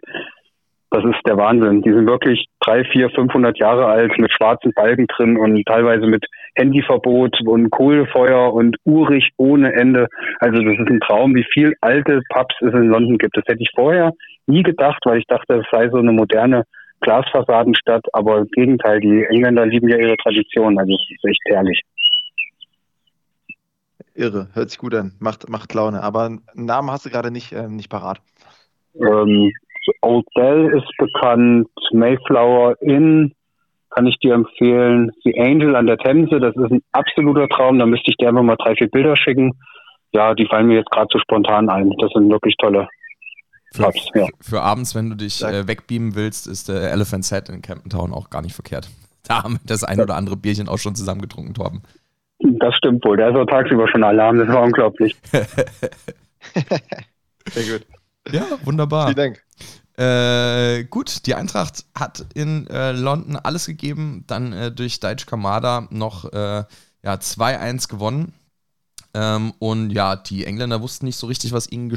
[0.92, 1.84] Das ist der Wahnsinn.
[1.84, 6.26] Die sind wirklich drei, vier, 500 Jahre alt mit schwarzen Balken drin und teilweise mit
[6.56, 10.08] Handyverbot und Kohlefeuer und urig ohne Ende.
[10.40, 13.38] Also das ist ein Traum, wie viel alte Pubs es in London gibt.
[13.38, 14.14] Das hätte ich vorher
[14.48, 16.64] nie gedacht, weil ich dachte, es sei so eine moderne
[17.02, 18.06] Glasfassadenstadt.
[18.14, 20.78] Aber im Gegenteil, die Engländer lieben ja ihre Tradition.
[20.80, 21.84] Also es ist echt herrlich
[24.20, 24.50] irre.
[24.54, 25.14] Hört sich gut an.
[25.20, 26.04] Macht, macht Laune.
[26.04, 28.22] Aber einen Namen hast du gerade nicht, äh, nicht parat.
[28.96, 29.52] Ähm,
[30.02, 31.68] Old Bell ist bekannt.
[31.92, 33.34] Mayflower Inn
[33.90, 35.12] kann ich dir empfehlen.
[35.24, 37.80] The Angel an der Themse, das ist ein absoluter Traum.
[37.80, 39.54] Da müsste ich dir einfach mal drei, vier Bilder schicken.
[40.12, 41.92] Ja, die fallen mir jetzt gerade so spontan ein.
[42.00, 42.88] Das sind wirklich tolle
[43.72, 44.28] für, Pubs, ja.
[44.42, 48.14] für abends, wenn du dich äh, wegbeamen willst, ist der Elephant Set in Camden Town
[48.14, 48.90] auch gar nicht verkehrt.
[49.24, 51.84] Da haben wir das ein oder andere Bierchen auch schon zusammen getrunken, Torben.
[52.40, 53.18] Das stimmt wohl.
[53.18, 54.40] Der ist auch tagsüber schon Alarm.
[54.40, 55.16] Das war unglaublich.
[57.52, 57.86] Sehr gut.
[58.32, 59.08] Ja, wunderbar.
[59.08, 59.44] Vielen Dank.
[59.98, 65.88] Äh, gut, die Eintracht hat in äh, London alles gegeben, dann äh, durch Deitch Kamada
[65.90, 66.64] noch äh,
[67.04, 68.34] ja, 2-1 gewonnen.
[69.14, 71.94] Ähm, und ja, die Engländer wussten nicht so richtig, was ihnen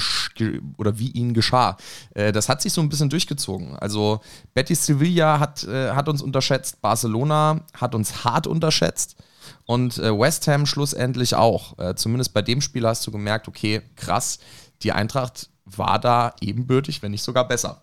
[0.78, 1.76] oder wie ihnen geschah.
[2.14, 3.76] Äh, das hat sich so ein bisschen durchgezogen.
[3.76, 4.20] Also
[4.54, 9.16] Betis Sevilla hat, äh, hat uns unterschätzt, Barcelona hat uns hart unterschätzt.
[9.66, 11.78] Und äh, West Ham schlussendlich auch.
[11.78, 14.38] Äh, zumindest bei dem Spiel hast du gemerkt, okay, krass,
[14.82, 17.82] die Eintracht war da ebenbürtig, wenn nicht sogar besser.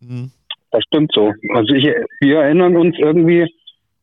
[0.00, 0.30] Mhm.
[0.70, 1.32] Das stimmt so.
[1.54, 1.84] Also ich,
[2.20, 3.46] wir erinnern uns irgendwie,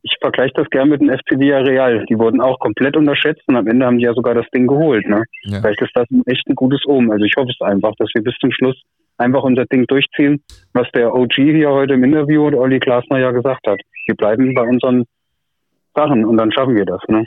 [0.03, 2.05] ich vergleiche das gern mit dem FC Villarreal.
[2.09, 5.07] Die wurden auch komplett unterschätzt und am Ende haben die ja sogar das Ding geholt.
[5.07, 5.23] Ne?
[5.43, 5.59] Ja.
[5.59, 7.11] Vielleicht ist das echt ein gutes Omen.
[7.11, 8.81] Also ich hoffe es einfach, dass wir bis zum Schluss
[9.17, 13.31] einfach unser Ding durchziehen, was der OG hier heute im Interview und Olli Glasner ja
[13.31, 13.79] gesagt hat.
[14.07, 15.05] Wir bleiben bei unseren
[15.93, 17.01] Sachen und dann schaffen wir das.
[17.07, 17.25] Ne?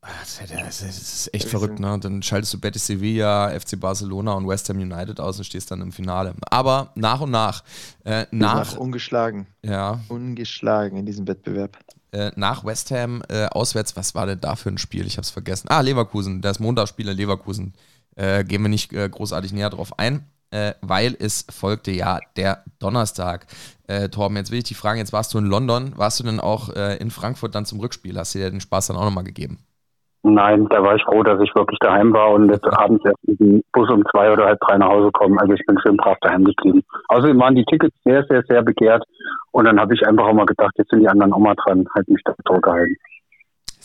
[0.00, 1.98] Das ist echt verrückt, ne?
[1.98, 5.80] Dann schaltest du Betis Sevilla, FC Barcelona und West Ham United aus und stehst dann
[5.80, 6.34] im Finale.
[6.50, 7.64] Aber nach und nach,
[8.04, 8.76] äh, nach.
[8.76, 9.46] Ungeschlagen.
[9.62, 10.00] Ja.
[10.08, 11.78] Ungeschlagen in diesem Wettbewerb.
[12.12, 15.06] Äh, nach West Ham äh, auswärts, was war denn da für ein Spiel?
[15.06, 15.68] Ich habe es vergessen.
[15.70, 17.72] Ah, Leverkusen, das Montagsspiel in Leverkusen.
[18.14, 20.26] Äh, gehen wir nicht äh, großartig näher drauf ein.
[20.54, 23.46] Äh, weil es folgte ja der Donnerstag.
[24.12, 26.70] Torben, jetzt will ich dich fragen, jetzt warst du in London, warst du denn auch
[26.70, 28.16] in Frankfurt dann zum Rückspiel?
[28.16, 29.58] Hast du dir den Spaß dann auch nochmal gegeben?
[30.26, 33.38] Nein, da war ich froh, dass ich wirklich daheim war und jetzt abends erst mit
[33.40, 35.38] dem Bus um zwei oder halb drei nach Hause kommen.
[35.38, 36.82] Also ich bin schön brav daheim geblieben.
[37.08, 39.04] Außerdem waren die Tickets sehr, sehr, sehr begehrt.
[39.52, 41.86] Und dann habe ich einfach auch mal gedacht, jetzt sind die anderen auch mal dran,
[41.94, 42.96] halt mich da zurückgehalten.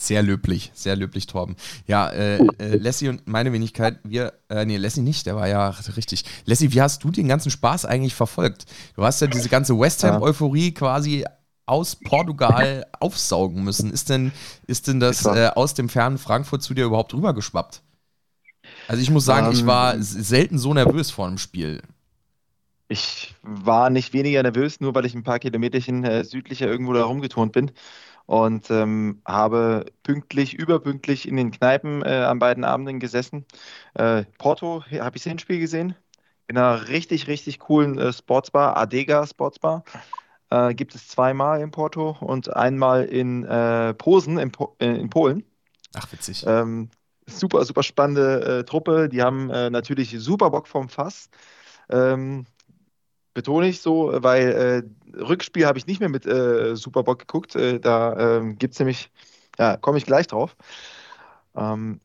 [0.02, 1.58] Sehr löblich, sehr löblich, Torben.
[1.86, 5.72] Ja, äh, äh, Lassie und meine Wenigkeit, wir, äh, nee, Lassie nicht, der war ja
[5.98, 6.24] richtig.
[6.46, 8.66] Lassie, wie hast du den ganzen Spaß eigentlich verfolgt?
[8.96, 11.26] Du hast ja diese ganze West Ham-Euphorie quasi
[11.66, 13.92] aus Portugal aufsaugen müssen.
[13.92, 14.32] Ist denn,
[14.68, 17.82] ist denn das äh, aus dem fernen Frankfurt zu dir überhaupt rübergeschwappt?
[18.88, 20.02] Also ich muss sagen, um, ich war ähm.
[20.02, 21.82] selten so nervös vor einem Spiel.
[22.88, 27.04] Ich war nicht weniger nervös, nur weil ich ein paar Kilometerchen äh, südlicher irgendwo da
[27.04, 27.72] rumgeturnt bin
[28.30, 33.44] und ähm, habe pünktlich, überpünktlich in den Kneipen äh, an beiden Abenden gesessen.
[33.96, 35.96] Äh, Porto, habe ich das Hinspiel gesehen?
[36.48, 39.84] In einer richtig, richtig coolen äh, Sportsbar, Adega Sportsbar
[40.52, 45.10] äh, gibt es zweimal in Porto und einmal in äh, Posen in, po äh, in,
[45.10, 45.44] Polen.
[45.96, 46.46] Ach, witzig.
[46.46, 46.92] Ähm,
[47.26, 49.10] super, super spannende Truppe.
[49.10, 51.32] Die haben natürlich super Bock vom Fass.
[51.90, 52.46] Ähm,
[53.34, 57.56] betone ich so, weil äh, Rückspiel habe ich nicht mehr mit äh, super Bock geguckt.
[57.56, 59.12] da ähm, gibt es nämlich,
[59.58, 60.56] ja, komme ich gleich drauf.
[61.56, 62.00] Ähm,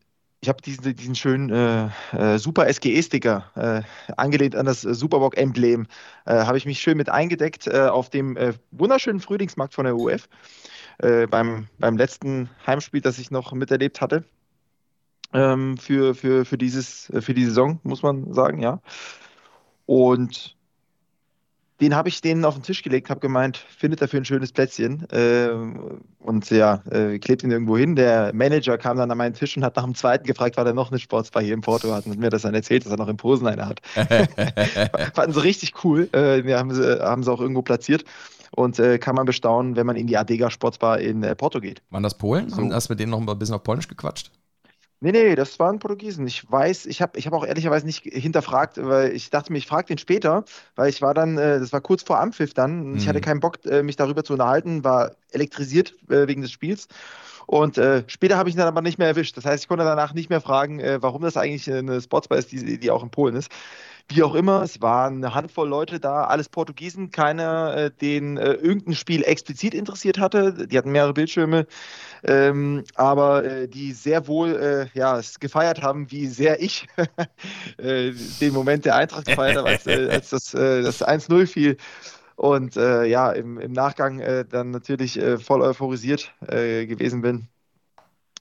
[0.45, 5.87] ich habe diesen, diesen schönen äh, äh, Super SGE-Sticker, äh, angelehnt an das Superbock-Emblem,
[6.27, 9.97] äh, habe ich mich schön mit eingedeckt äh, auf dem äh, wunderschönen Frühlingsmarkt von der
[9.97, 10.29] UF
[10.99, 14.23] beim, beim letzten Heimspiel, das ich noch miterlebt hatte.
[15.33, 18.81] Ähm, für, für, für, dieses, für die Saison, muss man sagen, ja.
[19.87, 20.57] Und
[21.81, 25.09] den habe ich denen auf den Tisch gelegt, habe gemeint, findet dafür ein schönes Plätzchen.
[25.11, 25.49] Äh,
[26.21, 27.97] und ja, äh, klebt ihn irgendwo hin.
[27.97, 30.73] Der Manager kam dann an meinen Tisch und hat nach dem zweiten gefragt, weil er
[30.73, 33.09] noch eine Sportsbar hier im Porto hat und mir das dann erzählt, dass er noch
[33.09, 33.81] in Posen eine hat.
[35.15, 36.09] Fanden sie richtig cool.
[36.13, 38.05] Äh, wir haben sie, haben sie auch irgendwo platziert.
[38.53, 41.83] Und äh, kann man bestaunen, wenn man in die Adega Sportsbar in äh, Porto geht.
[41.91, 42.51] Waren das Polen?
[42.51, 42.63] So.
[42.73, 44.31] Hast du mit denen noch ein bisschen auf Polnisch gequatscht?
[45.05, 46.27] Nee, nee, das waren Portugiesen.
[46.27, 49.67] Ich weiß, ich habe ich hab auch ehrlicherweise nicht hinterfragt, weil ich dachte mir, ich
[49.67, 52.97] frage den später, weil ich war dann, äh, das war kurz vor Ampfiff dann, mhm.
[52.97, 53.23] ich hatte mhm.
[53.23, 56.89] keinen Bock, äh, mich darüber zu unterhalten, war elektrisiert äh, wegen des Spiels.
[57.47, 59.37] Und äh, später habe ich ihn dann aber nicht mehr erwischt.
[59.37, 62.53] Das heißt, ich konnte danach nicht mehr fragen, äh, warum das eigentlich eine Sportsbar ist,
[62.53, 63.51] die, die auch in Polen ist.
[64.09, 68.53] Wie auch immer, es waren eine Handvoll Leute da, alles Portugiesen, keiner, äh, den äh,
[68.53, 70.67] irgendein Spiel explizit interessiert hatte.
[70.67, 71.67] Die hatten mehrere Bildschirme,
[72.23, 76.87] ähm, aber äh, die sehr wohl äh, ja, es gefeiert haben, wie sehr ich
[77.79, 81.77] äh, den Moment der Eintracht gefeiert habe, als, äh, als das, das 1-0 fiel.
[82.37, 84.21] Und ja, im, im Nachgang
[84.51, 87.49] dann natürlich voll euphorisiert gewesen bin.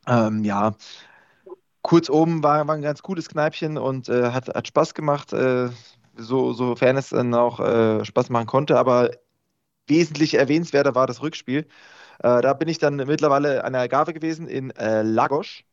[0.07, 0.75] Ähm, ja,
[1.83, 5.69] kurzum war, war ein ganz cooles Kneipchen und äh, hat, hat Spaß gemacht, äh,
[6.15, 8.79] so, sofern es dann auch äh, Spaß machen konnte.
[8.79, 9.11] Aber
[9.87, 11.67] wesentlich erwähnenswerter war das Rückspiel.
[12.19, 15.63] Äh, da bin ich dann mittlerweile an der Agave gewesen in äh, Lagos.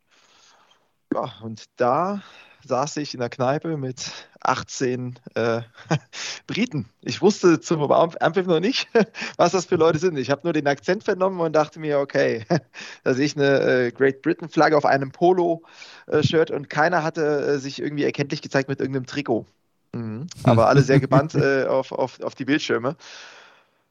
[1.15, 2.23] Ja, und da
[2.67, 5.63] saß ich in der Kneipe mit 18 äh,
[6.47, 6.89] Briten.
[7.03, 8.89] Ich wusste zum Anpfiff noch nicht,
[9.37, 10.17] was das für Leute sind.
[10.17, 12.45] Ich habe nur den Akzent vernommen und dachte mir, okay,
[13.05, 17.81] da sehe ich eine äh, Great Britain-Flagge auf einem Polo-Shirt und keiner hatte äh, sich
[17.81, 19.47] irgendwie erkenntlich gezeigt mit irgendeinem Trikot.
[19.93, 20.27] Mhm.
[20.45, 22.97] Aber alle sehr gebannt äh, auf, auf, auf die Bildschirme.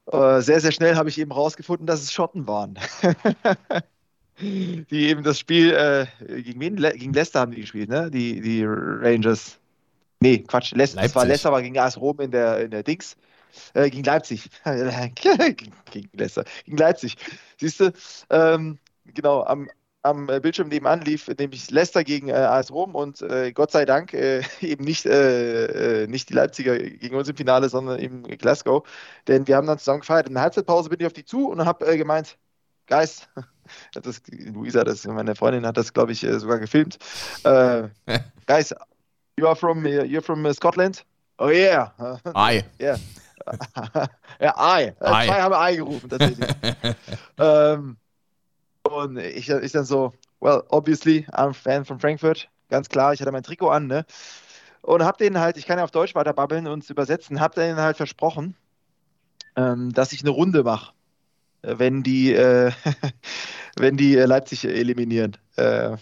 [0.06, 2.78] Äh, sehr, sehr schnell habe ich eben rausgefunden, dass es Schotten waren.
[4.40, 6.06] Die eben das Spiel äh,
[6.42, 6.76] gegen wen?
[6.76, 8.10] Le gegen Leicester haben die gespielt, ne?
[8.10, 9.58] Die, die Rangers.
[10.20, 13.16] Nee, Quatsch, Les das war Leicester, aber gegen AS Rom in der, in der Dings.
[13.74, 14.50] Äh, gegen Leipzig.
[14.64, 16.44] gegen Leicester.
[16.64, 17.16] Gegen Leipzig.
[17.58, 17.92] Siehst du?
[18.28, 19.68] Ähm, genau, am,
[20.02, 24.14] am Bildschirm nebenan lief nämlich Leicester gegen äh, AS Rom und äh, Gott sei Dank
[24.14, 28.86] äh, eben nicht, äh, äh, nicht die Leipziger gegen uns im Finale, sondern eben Glasgow.
[29.26, 30.28] Denn wir haben dann zusammen gefeiert.
[30.28, 32.36] In der Halbzeitpause bin ich auf die zu und habe äh, gemeint,
[32.86, 33.28] Guys,
[33.92, 36.98] das, Luisa, das, meine Freundin hat das, glaube ich, äh, sogar gefilmt.
[37.44, 37.88] Äh,
[38.46, 38.74] guys,
[39.36, 41.04] you are from, you're from uh, Scotland?
[41.38, 41.92] Oh yeah.
[42.34, 42.64] Ei.
[42.80, 42.98] Yeah.
[44.40, 44.84] ja, I.
[44.84, 45.26] Äh, Ei.
[45.26, 46.48] Zwei haben I gerufen, tatsächlich.
[47.38, 47.96] ähm,
[48.82, 52.48] und ich, ich dann so, well, obviously, I'm a fan von Frankfurt.
[52.68, 54.04] Ganz klar, ich hatte mein Trikot an, ne?
[54.82, 57.78] Und hab denen halt, ich kann ja auf Deutsch weiter babbeln und übersetzen, hab denen
[57.78, 58.56] halt versprochen,
[59.56, 60.92] ähm, dass ich eine Runde mache,
[61.62, 62.72] wenn die, äh,
[63.76, 65.36] wenn die äh, Leipzig eliminieren.
[65.56, 65.96] Äh,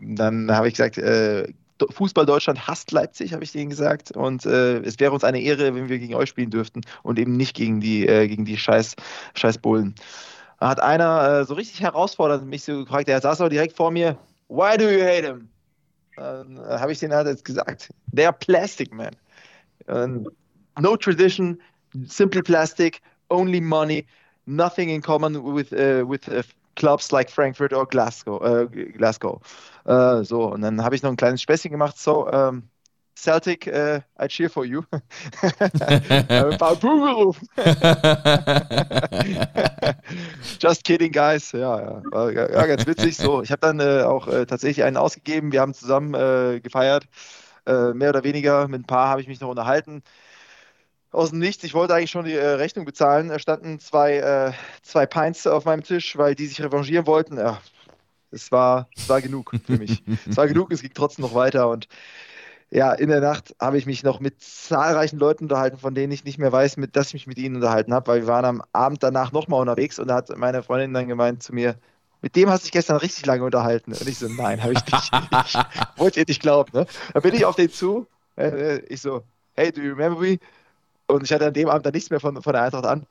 [0.00, 1.52] dann habe ich gesagt, äh,
[1.90, 4.12] Fußball Deutschland hasst Leipzig, habe ich denen gesagt.
[4.12, 7.36] Und äh, es wäre uns eine Ehre, wenn wir gegen euch spielen dürften und eben
[7.36, 8.94] nicht gegen die, äh, gegen die scheiß,
[9.34, 9.94] scheiß Bullen.
[10.60, 14.16] Da hat einer so richtig herausfordernd mich so gefragt, der saß auch direkt vor mir,
[14.48, 15.48] why do you hate him?
[16.14, 19.16] Dann habe ich denen halt jetzt gesagt, they are plastic, man.
[20.78, 21.60] No tradition,
[22.06, 24.06] simply plastic, only money,
[24.46, 26.42] nothing in common with, uh, with uh,
[26.76, 28.42] clubs like Frankfurt or Glasgow.
[28.42, 29.40] Äh, Glasgow.
[29.84, 31.98] Äh, so, und dann habe ich noch ein kleines Späßchen gemacht.
[31.98, 32.68] So, ähm,
[33.14, 34.82] Celtic, äh, I cheer for you.
[36.28, 37.46] Ein paar Buh gerufen.
[40.58, 41.52] Just kidding, guys.
[41.52, 43.18] Ja, ja, war ja, ganz witzig.
[43.18, 45.52] So, ich habe dann äh, auch tatsächlich einen ausgegeben.
[45.52, 46.12] Wir haben zusammen
[46.62, 47.04] gefeiert.
[47.66, 48.66] Mehr oder weniger.
[48.66, 50.02] Mit ein paar habe ich mich noch unterhalten.
[51.12, 51.62] Aus dem Nichts.
[51.62, 53.28] Ich wollte eigentlich schon die äh, Rechnung bezahlen.
[53.28, 57.36] Da standen zwei, äh, zwei Pints auf meinem Tisch, weil die sich revanchieren wollten.
[57.36, 57.60] Ja,
[58.30, 60.02] es war, es war genug für mich.
[60.28, 61.68] es war genug, es ging trotzdem noch weiter.
[61.68, 61.86] Und
[62.70, 66.24] ja, in der Nacht habe ich mich noch mit zahlreichen Leuten unterhalten, von denen ich
[66.24, 68.62] nicht mehr weiß, mit, dass ich mich mit ihnen unterhalten habe, weil wir waren am
[68.72, 71.76] Abend danach nochmal unterwegs und da hat meine Freundin dann gemeint zu mir,
[72.22, 73.92] mit dem hast du dich gestern richtig lange unterhalten.
[73.92, 75.10] Und ich so, nein, habe ich nicht.
[75.46, 76.70] ich wollte ihr nicht glauben.
[76.72, 76.86] Ne?
[77.12, 78.06] Dann bin ich auf den zu.
[78.38, 80.38] Äh, ich so, hey, do you remember me?
[81.06, 83.06] Und ich hatte an dem Abend dann nichts mehr von, von der Eintracht an.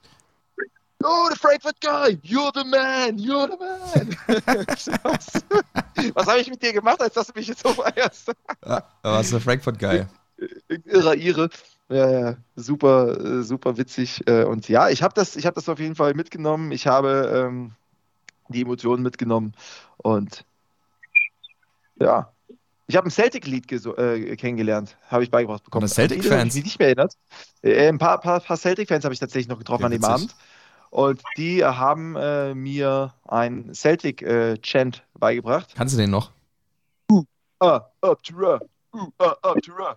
[1.04, 4.17] Oh, the Frankfurt guy, you're the man, you're the man.
[4.65, 4.88] Was
[6.15, 8.27] was habe ich mit dir gemacht, als dass du mich jetzt so feierst?
[8.63, 10.06] Ja, da warst du Frankfurt Guy.
[10.86, 11.49] Irrer Ire.
[11.89, 14.25] Ja, ja, super, äh, super witzig.
[14.27, 16.71] Äh, Und ja, ich habe das, ich habe das auf jeden Fall mitgenommen.
[16.71, 17.71] Ich habe ähm,
[18.47, 19.54] die Emotionen mitgenommen.
[19.97, 20.45] Und
[21.99, 22.32] ja,
[22.91, 25.88] ich habe ein Celtic-Lied äh, kennengelernt, habe ich beigebracht bekommen.
[25.88, 26.56] Celtic-Fans?
[26.56, 27.13] Mich nicht mehr erinnert.
[27.62, 30.13] Äh, ein paar, paar, paar Celtic-Fans habe ich tatsächlich noch getroffen Ja, an dem witzig.
[30.13, 30.36] Abend.
[30.89, 35.73] Und die haben äh, mir ein Celtic-Chant beigebracht.
[35.73, 36.32] Kannst du den noch?
[37.62, 38.60] Ah, up to ra.
[38.93, 39.95] Uh, ah, up to ra.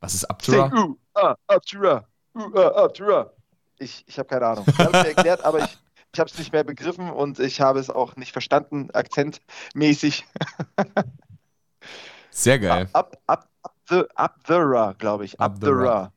[0.00, 0.70] Was ist Sing, Abtura?
[0.72, 2.04] uh, ah, up to ra.
[2.36, 3.30] Uh, ah, up to ra.
[3.78, 4.64] Ich, ich habe keine Ahnung.
[4.68, 5.78] Ich habe es mir erklärt, aber ich,
[6.12, 10.26] ich habe es nicht mehr begriffen und ich habe es auch nicht verstanden, akzentmäßig.
[12.30, 12.88] Sehr geil.
[12.92, 15.38] Up, up, up, the, up the ra, glaube ich.
[15.40, 16.12] Up, Up the, the ra.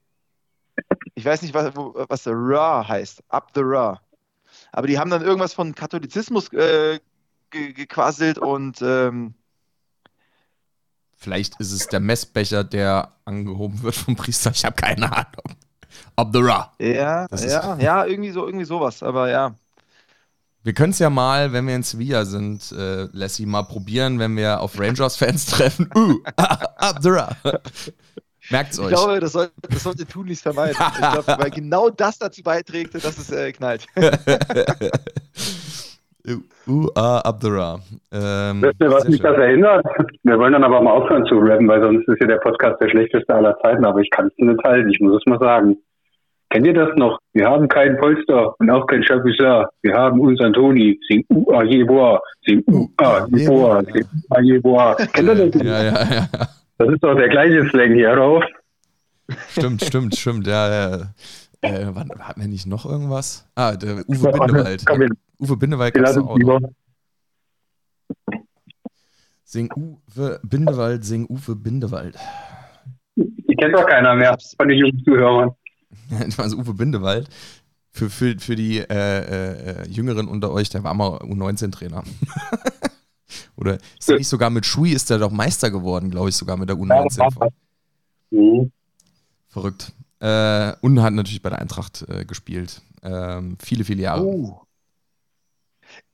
[1.15, 3.23] Ich weiß nicht, was, wo, was der ra heißt.
[3.29, 4.01] Up the ra.
[4.71, 6.99] Aber die haben dann irgendwas von Katholizismus äh,
[7.49, 9.35] ge gequasselt und ähm,
[11.15, 14.51] Vielleicht ist es der Messbecher, der angehoben wird vom Priester.
[14.51, 15.55] Ich habe keine Ahnung.
[16.17, 16.73] Up the Ra.
[16.79, 19.01] ja, Das ja, ja, irgendwie so, irgendwie sowas.
[19.01, 19.55] Aber ja.
[20.63, 24.37] Wir können es ja mal, wenn wir in Sevilla sind, äh, Lassie, mal probieren, wenn
[24.37, 25.89] wir auf Rangers-Fans treffen.
[25.93, 27.35] Uh, up the Ra.
[28.49, 28.91] Merkt's Ich euch.
[28.91, 30.77] glaube, das, soll, das sollte Tunlichst vermeiden.
[30.77, 33.85] Ich glaube, weil genau das dazu beiträgt, dass es äh, knallt.
[36.67, 37.79] uh, ah, up the Ra.
[38.13, 39.25] Ähm, Wisst ihr, was mich schön.
[39.25, 39.85] das erinnert?
[40.23, 42.87] Wir wollen dann aber mal aufhören zu rappen, weil sonst ist ja der Podcast der
[42.87, 45.75] schlechteste aller Zeiten, aber ich kann es nicht halten, ich muss es mal sagen.
[46.53, 47.17] Kennt ihr das noch?
[47.33, 49.71] Wir haben keinen Polster und auch keinen Chabuzard.
[49.81, 50.99] Wir haben unseren Toni.
[51.07, 52.21] Sing U-A Jeboa.
[52.45, 53.83] Sing U-A Jeboa.
[53.91, 54.95] Sing U-A Jeboa.
[55.13, 55.63] Kennt ihr das?
[55.63, 56.27] Ja, ja, ja.
[56.77, 58.45] Das ist doch der gleiche Slang hier, oder?
[59.49, 60.45] Stimmt, stimmt, stimmt.
[60.45, 60.95] Ja, ja.
[61.61, 63.49] Äh, wann, hatten wir nicht noch irgendwas?
[63.55, 64.85] Ah, der Uwe Bindewald.
[65.39, 66.59] Uwe Bindewald doch es auch lieber.
[66.59, 66.69] noch.
[69.43, 72.15] Sing Uwe Bindewald, sing Uwe Bindewald.
[73.15, 75.51] Die kennt doch keiner mehr von den jungen Zuhörern.
[76.37, 77.29] Also Uwe Bindewald.
[77.91, 82.03] Für, für, für die äh, äh, Jüngeren unter euch, der war mal U19-Trainer.
[83.55, 86.57] Oder ist der nicht sogar mit Schui, ist der doch Meister geworden, glaube ich, sogar
[86.57, 87.51] mit der U19.
[88.31, 88.71] Mhm.
[89.47, 89.93] Verrückt.
[90.19, 92.81] Äh, und hat natürlich bei der Eintracht äh, gespielt.
[93.03, 94.23] Ähm, viele, viele Jahre.
[94.23, 94.61] Oh.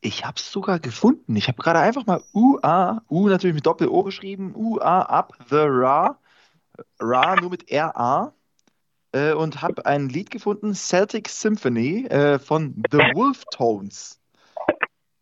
[0.01, 1.35] Ich habe es sogar gefunden.
[1.37, 6.17] Ich habe gerade einfach mal U-A, U natürlich mit Doppel-O geschrieben, U-A up the Ra,
[6.99, 8.33] Ra nur mit R-A
[9.11, 14.19] äh, und habe ein Lied gefunden, Celtic Symphony äh, von The Wolf Tones.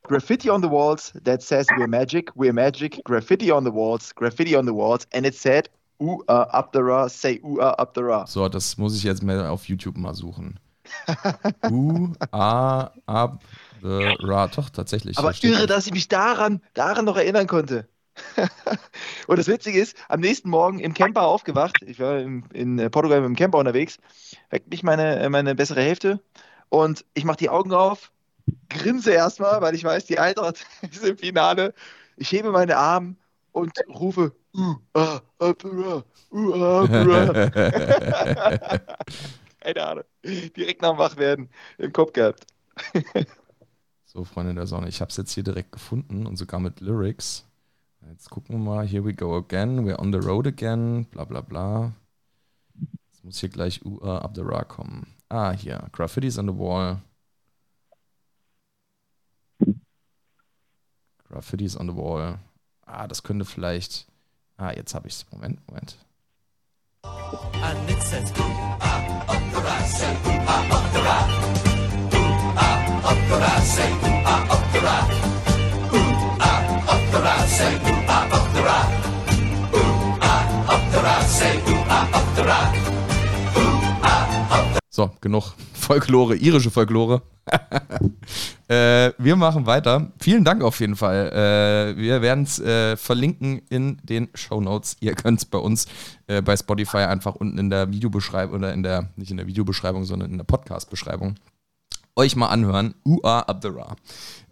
[0.04, 4.56] Graffiti on the walls that says we're magic, we're magic, graffiti on the walls, graffiti
[4.56, 5.70] on the walls, and it said
[6.00, 8.26] U-A up the Ra, say U-A up the Ra.
[8.26, 10.60] So, das muss ich jetzt mal auf YouTube mal suchen.
[11.70, 13.44] U, A, ab,
[13.82, 15.18] The Ra, doch, tatsächlich.
[15.18, 15.78] Aber irre, das.
[15.78, 17.88] dass ich mich daran, daran noch erinnern konnte.
[19.28, 22.90] und das Witzige ist, am nächsten Morgen im Camper aufgewacht, ich war im, in äh,
[22.90, 23.98] Portugal mit dem Camper unterwegs,
[24.50, 26.22] weckt mich meine, äh, meine bessere Hälfte
[26.70, 28.12] und ich mache die Augen auf,
[28.70, 31.74] grinse erstmal, weil ich weiß, die Eintracht ist im Finale.
[32.18, 33.16] Ich hebe meine Arme
[33.52, 34.76] und rufe, uh,
[35.40, 37.50] Opera, uh, ah, Opera.
[39.60, 40.04] Keine Ahnung.
[40.24, 42.46] Direkt nach dem Wachwerden im Kopf gehabt.
[44.18, 47.46] So, Freunde der Sonne, ich habe es jetzt hier direkt gefunden und sogar mit Lyrics.
[48.10, 48.88] Jetzt gucken wir mal.
[48.88, 49.86] Here we go again.
[49.86, 51.06] We're on the road again.
[51.12, 51.94] Bla bla bla.
[53.12, 55.08] Jetzt muss hier gleich UA Up the Ra kommen.
[55.30, 55.88] Ah, hier.
[55.92, 57.02] Graffitis on the wall.
[61.28, 62.40] Graffitis on the wall.
[62.86, 64.08] Ah, das könnte vielleicht.
[64.56, 65.32] Ah, jetzt habe ich es.
[65.32, 65.98] Moment, Moment.
[84.98, 87.22] So, genug Folklore, irische Folklore.
[88.68, 90.12] äh, wir machen weiter.
[90.20, 91.30] Vielen Dank auf jeden Fall.
[91.30, 94.98] Äh, wir werden es äh, verlinken in den Show Notes.
[95.00, 95.86] Ihr könnt es bei uns
[96.26, 100.04] äh, bei Spotify einfach unten in der Videobeschreibung oder in der, nicht in der Videobeschreibung,
[100.04, 101.36] sondern in der Podcast-Beschreibung
[102.16, 102.96] euch mal anhören.
[103.06, 103.96] Ua Abdera.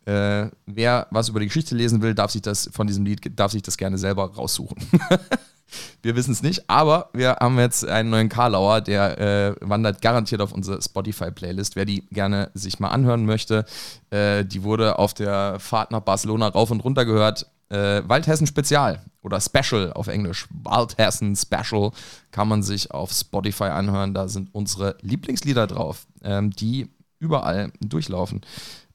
[0.06, 3.52] Äh, wer was über die Geschichte lesen will, darf sich das von diesem Lied, darf
[3.52, 4.78] sich das gerne selber raussuchen.
[6.02, 10.42] wir wissen es nicht, aber wir haben jetzt einen neuen Karlauer, der äh, wandert garantiert
[10.42, 11.76] auf unsere Spotify-Playlist.
[11.76, 13.66] Wer die gerne sich mal anhören möchte,
[14.12, 17.48] äh, die wurde auf der Fahrt nach Barcelona rauf und runter gehört.
[17.70, 20.48] Äh, Waldhessen Spezial oder Special auf Englisch.
[20.52, 21.92] Waldhessen Special
[22.32, 24.14] kann man sich auf Spotify anhören.
[24.14, 28.42] Da sind unsere Lieblingslieder drauf, ähm, die überall durchlaufen.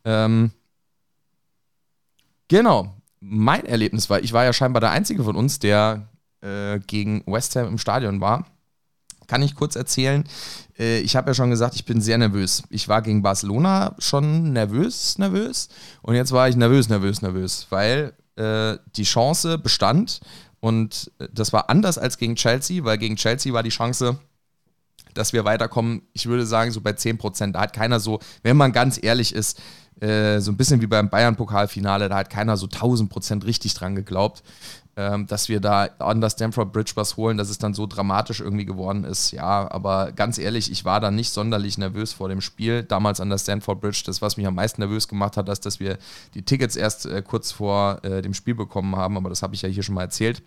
[0.04, 0.52] Ähm,
[2.46, 2.94] genau.
[3.18, 6.08] Mein Erlebnis war, ich war ja scheinbar der Einzige von uns, der
[6.42, 8.46] äh, gegen West Ham im Stadion war.
[9.26, 10.24] Kann ich kurz erzählen.
[10.78, 12.62] Äh, ich habe ja schon gesagt, ich bin sehr nervös.
[12.70, 15.68] Ich war gegen Barcelona schon nervös, nervös.
[16.02, 20.20] Und jetzt war ich nervös, nervös, nervös, weil äh, die Chance bestand.
[20.58, 24.18] Und äh, das war anders als gegen Chelsea, weil gegen Chelsea war die Chance,
[25.14, 27.52] dass wir weiterkommen, ich würde sagen, so bei 10%.
[27.52, 29.60] Da hat keiner so, wenn man ganz ehrlich ist,
[30.00, 34.42] äh, so ein bisschen wie beim Bayern-Pokalfinale, da hat keiner so 1000% richtig dran geglaubt,
[35.00, 38.40] ähm, dass wir da an der Stamford Bridge was holen, dass es dann so dramatisch
[38.40, 39.30] irgendwie geworden ist.
[39.30, 42.82] Ja, aber ganz ehrlich, ich war da nicht sonderlich nervös vor dem Spiel.
[42.82, 45.80] Damals an der Stamford Bridge, das, was mich am meisten nervös gemacht hat, ist, dass
[45.80, 45.96] wir
[46.34, 49.62] die Tickets erst äh, kurz vor äh, dem Spiel bekommen haben, aber das habe ich
[49.62, 50.42] ja hier schon mal erzählt.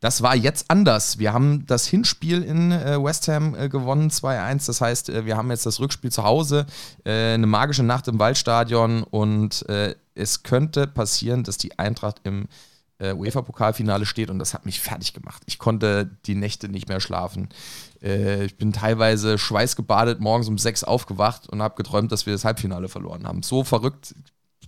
[0.00, 1.20] Das war jetzt anders.
[1.20, 4.66] Wir haben das Hinspiel in äh, West Ham äh, gewonnen, 2-1.
[4.66, 6.66] Das heißt, äh, wir haben jetzt das Rückspiel zu Hause,
[7.04, 12.48] äh, eine magische Nacht im Waldstadion und äh, es könnte passieren, dass die Eintracht im
[12.98, 15.42] äh, UEFA-Pokalfinale steht und das hat mich fertig gemacht.
[15.46, 17.48] Ich konnte die Nächte nicht mehr schlafen.
[18.00, 22.88] ich bin teilweise schweißgebadet morgens um sechs aufgewacht und habe geträumt, dass wir das Halbfinale
[22.88, 23.42] verloren haben.
[23.42, 24.14] So verrückt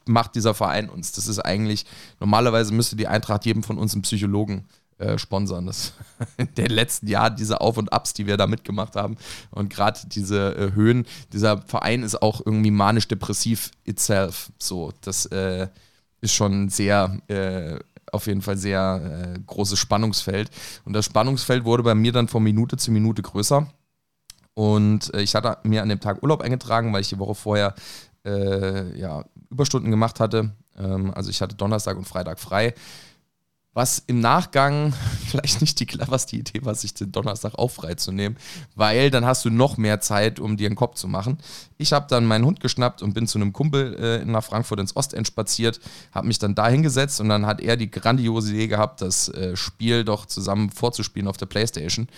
[0.08, 1.12] macht dieser Verein uns.
[1.12, 1.84] Das ist eigentlich,
[2.20, 4.66] normalerweise müsste die Eintracht jedem von uns einen Psychologen
[4.98, 5.66] äh, sponsern.
[5.66, 5.92] Das
[6.36, 9.16] in den letzten Jahren diese Auf und Abs, die wir da mitgemacht haben
[9.50, 14.52] und gerade diese äh, Höhen, dieser Verein ist auch irgendwie manisch-depressiv itself.
[14.58, 15.68] So, das äh,
[16.20, 17.78] ist schon sehr äh,
[18.12, 20.50] auf jeden Fall sehr äh, großes Spannungsfeld.
[20.84, 23.66] Und das Spannungsfeld wurde bei mir dann von Minute zu Minute größer.
[24.54, 27.74] Und äh, ich hatte mir an dem Tag Urlaub eingetragen, weil ich die Woche vorher
[28.24, 30.52] äh, ja, Überstunden gemacht hatte.
[30.76, 32.74] Ähm, also ich hatte Donnerstag und Freitag frei.
[33.76, 34.94] Was im Nachgang
[35.26, 38.38] vielleicht nicht die cleverste Idee war, sich den Donnerstag auch freizunehmen,
[38.74, 41.36] weil dann hast du noch mehr Zeit, um dir einen Kopf zu machen.
[41.76, 44.96] Ich habe dann meinen Hund geschnappt und bin zu einem Kumpel äh, nach Frankfurt ins
[44.96, 45.78] Ostend spaziert,
[46.12, 49.54] habe mich dann da hingesetzt und dann hat er die grandiose Idee gehabt, das äh,
[49.56, 52.08] Spiel doch zusammen vorzuspielen auf der Playstation.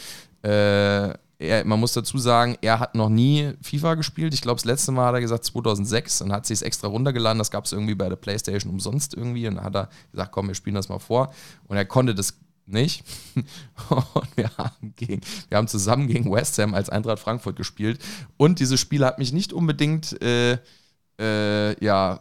[0.42, 4.34] Äh, er, man muss dazu sagen, er hat noch nie FIFA gespielt.
[4.34, 7.38] Ich glaube, das letzte Mal hat er gesagt 2006 und hat sich es extra runtergeladen.
[7.38, 9.46] Das gab es irgendwie bei der PlayStation umsonst irgendwie.
[9.46, 11.32] Und dann hat er gesagt, komm, wir spielen das mal vor.
[11.68, 12.34] Und er konnte das
[12.66, 13.04] nicht.
[13.88, 18.00] Und wir haben, gegen, wir haben zusammen gegen West Ham als Eintracht Frankfurt gespielt.
[18.36, 20.58] Und dieses Spiel hat mich nicht unbedingt, äh,
[21.20, 22.20] äh, ja,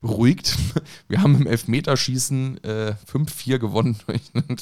[0.00, 0.56] beruhigt.
[1.08, 4.56] Wir haben im Elfmeterschießen äh, 5-4 gewonnen durch einen,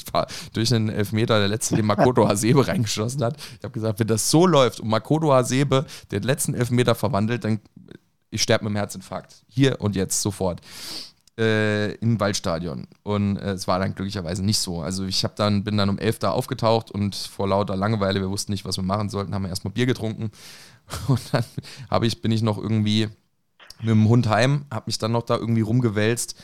[0.53, 3.37] durch einen Elfmeter, der letzte, den Makoto Hasebe reingeschossen hat.
[3.57, 7.59] Ich habe gesagt, wenn das so läuft und Makoto Hasebe den letzten Elfmeter verwandelt, dann
[8.29, 9.43] ich sterbe mit dem Herzinfarkt.
[9.47, 10.61] Hier und jetzt, sofort.
[11.39, 12.87] Äh, im Waldstadion.
[13.03, 14.81] Und äh, es war dann glücklicherweise nicht so.
[14.81, 18.29] Also ich habe dann, bin dann um 11 da aufgetaucht und vor lauter Langeweile, wir
[18.29, 20.31] wussten nicht, was wir machen sollten, haben wir erstmal Bier getrunken
[21.07, 21.43] Und dann
[22.03, 23.09] ich, bin ich noch irgendwie
[23.79, 26.35] mit dem Hund heim, habe mich dann noch da irgendwie rumgewälzt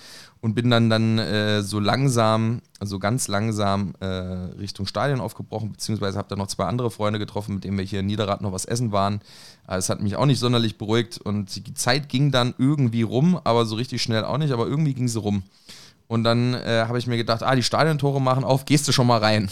[0.44, 6.18] und bin dann dann äh, so langsam, also ganz langsam äh, Richtung Stadion aufgebrochen, beziehungsweise
[6.18, 8.66] habe dann noch zwei andere Freunde getroffen, mit denen wir hier in Niederrad noch was
[8.66, 9.22] essen waren.
[9.68, 13.66] Es hat mich auch nicht sonderlich beruhigt und die Zeit ging dann irgendwie rum, aber
[13.66, 15.44] so richtig schnell auch nicht, aber irgendwie ging sie rum.
[16.08, 19.08] Und dann äh, habe ich mir gedacht, ah, die Stadiontore machen auf, gehst du schon
[19.08, 19.50] mal rein.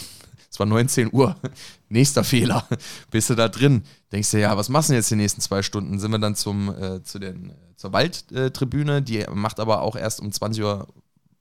[0.62, 1.34] War 19 Uhr.
[1.88, 2.64] Nächster Fehler.
[3.10, 3.82] Bist du da drin?
[4.12, 5.98] Denkst du, ja, was machst du jetzt die nächsten zwei Stunden?
[5.98, 10.20] Sind wir dann zum, äh, zu den, äh, zur Waldtribüne, die macht aber auch erst
[10.20, 10.86] um 20 Uhr,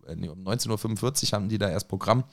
[0.08, 2.24] äh, nee, um 19.45 Uhr haben die da erst Programm.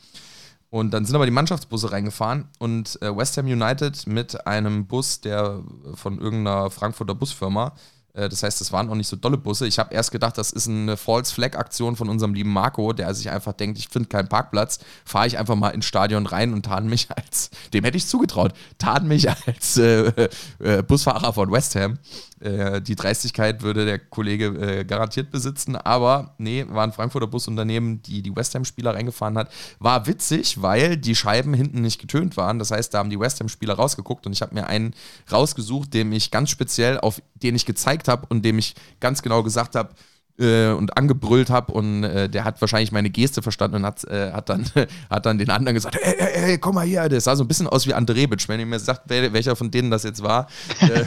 [0.70, 5.20] Und dann sind aber die Mannschaftsbusse reingefahren und äh, West Ham United mit einem Bus,
[5.20, 5.62] der
[5.94, 9.66] von irgendeiner Frankfurter Busfirma äh, das heißt, es waren auch nicht so dolle Busse.
[9.66, 13.14] Ich habe erst gedacht, das ist eine False Flag Aktion von unserem lieben Marco, der
[13.14, 16.64] sich einfach denkt, ich finde keinen Parkplatz, fahre ich einfach mal ins Stadion rein und
[16.64, 20.28] tarn mich als, dem hätte ich zugetraut, tarn mich als äh,
[20.58, 21.98] äh, Busfahrer von West Ham.
[22.40, 28.02] Äh, die Dreistigkeit würde der Kollege äh, garantiert besitzen, aber nee, war ein Frankfurter Busunternehmen,
[28.02, 29.50] die die West Ham-Spieler reingefahren hat.
[29.78, 32.58] War witzig, weil die Scheiben hinten nicht getönt waren.
[32.58, 34.94] Das heißt, da haben die West Ham-Spieler rausgeguckt und ich habe mir einen
[35.30, 39.42] rausgesucht, dem ich ganz speziell auf den ich gezeigt habe und dem ich ganz genau
[39.42, 39.90] gesagt habe,
[40.38, 44.32] äh, und angebrüllt habe und äh, der hat wahrscheinlich meine Geste verstanden und hat, äh,
[44.32, 44.64] hat, dann,
[45.10, 47.48] hat dann den anderen gesagt, hey, hey, hey, komm mal hier, das sah so ein
[47.48, 50.48] bisschen aus wie Andrebic, wenn ihr mir sagt, wer, welcher von denen das jetzt war,
[50.80, 51.04] äh,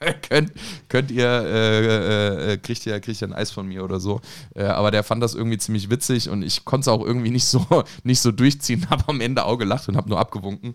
[0.30, 0.52] könnt,
[0.88, 4.22] könnt ihr, äh, kriegt ihr, kriegt ihr ein Eis von mir oder so,
[4.54, 7.66] aber der fand das irgendwie ziemlich witzig und ich konnte es auch irgendwie nicht so,
[8.02, 10.74] nicht so durchziehen, habe am Ende auch gelacht und habe nur abgewunken.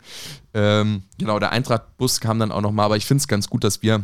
[0.53, 3.81] Ähm, genau, der Eintracht-Bus kam dann auch nochmal, aber ich finde es ganz gut, dass
[3.81, 4.03] wir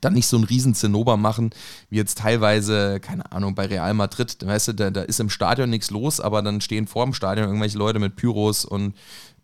[0.00, 1.50] dann nicht so einen riesen Zinnober machen,
[1.88, 5.70] wie jetzt teilweise, keine Ahnung, bei Real Madrid, weißt du, da, da ist im Stadion
[5.70, 8.94] nichts los, aber dann stehen vor dem Stadion irgendwelche Leute mit Pyros und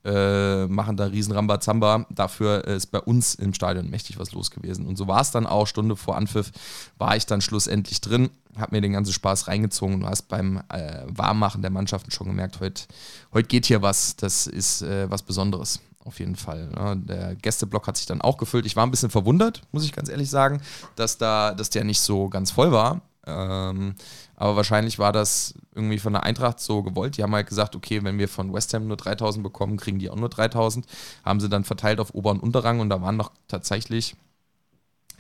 [0.07, 2.07] äh, machen da riesen Rambazamba.
[2.11, 4.86] Dafür ist bei uns im Stadion mächtig was los gewesen.
[4.86, 6.52] Und so war es dann auch, Stunde vor Anpfiff
[6.96, 10.00] war ich dann schlussendlich drin, habe mir den ganzen Spaß reingezogen.
[10.00, 12.82] Du hast beim äh, Warmmachen der Mannschaften schon gemerkt, heute
[13.34, 16.68] heut geht hier was, das ist äh, was Besonderes auf jeden Fall.
[16.68, 16.96] Ne?
[17.04, 18.66] Der Gästeblock hat sich dann auch gefüllt.
[18.66, 20.61] Ich war ein bisschen verwundert, muss ich ganz ehrlich sagen,
[20.94, 23.02] dass, da, dass der nicht so ganz voll war.
[23.26, 23.96] Ähm,
[24.36, 27.16] aber wahrscheinlich war das irgendwie von der Eintracht so gewollt.
[27.16, 30.11] Die haben halt gesagt, okay, wenn wir von West Ham nur 3000 bekommen, kriegen die
[30.11, 30.86] auch nur 3000.
[31.24, 34.14] Haben sie dann verteilt auf Ober- und Unterrang und da waren noch tatsächlich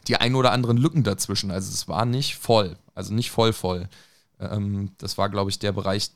[0.06, 1.50] die ein oder anderen Lücken dazwischen.
[1.50, 3.88] Also es war nicht voll, also nicht voll voll.
[4.38, 6.10] Ähm, das war, glaube ich, der Bereich,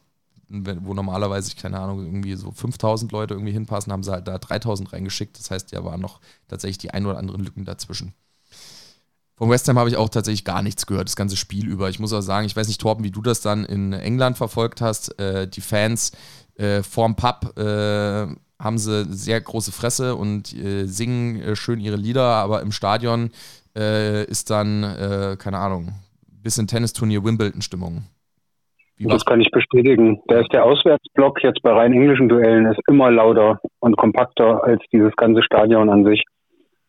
[0.51, 4.92] wo normalerweise, keine Ahnung, irgendwie so 5000 Leute irgendwie hinpassen, haben sie halt da 3000
[4.92, 5.38] reingeschickt.
[5.38, 8.14] Das heißt, da waren noch tatsächlich die ein oder anderen Lücken dazwischen.
[9.36, 11.88] Von West Ham habe ich auch tatsächlich gar nichts gehört, das ganze Spiel über.
[11.88, 14.82] Ich muss auch sagen, ich weiß nicht, Torben, wie du das dann in England verfolgt
[14.82, 15.18] hast.
[15.18, 16.12] Äh, die Fans
[16.57, 18.26] äh, vorm Pub äh,
[18.59, 23.30] haben sie sehr große Fresse und äh, singen äh, schön ihre Lieder, aber im Stadion
[23.74, 25.94] äh, ist dann, äh, keine Ahnung,
[26.42, 28.05] bisschen Tennisturnier Wimbledon-Stimmung.
[29.09, 30.20] Das kann ich bestätigen.
[30.26, 34.82] Da ist der Auswärtsblock jetzt bei rein englischen Duellen ist immer lauter und kompakter als
[34.92, 36.22] dieses ganze Stadion an sich.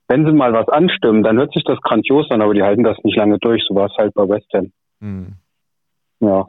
[0.10, 2.98] Wenn sie mal was anstimmen, dann hört sich das grandios an, aber die halten das
[3.04, 3.64] nicht lange durch.
[3.66, 4.72] So war es halt bei West Ham.
[5.00, 5.36] Mhm.
[6.20, 6.46] Ja.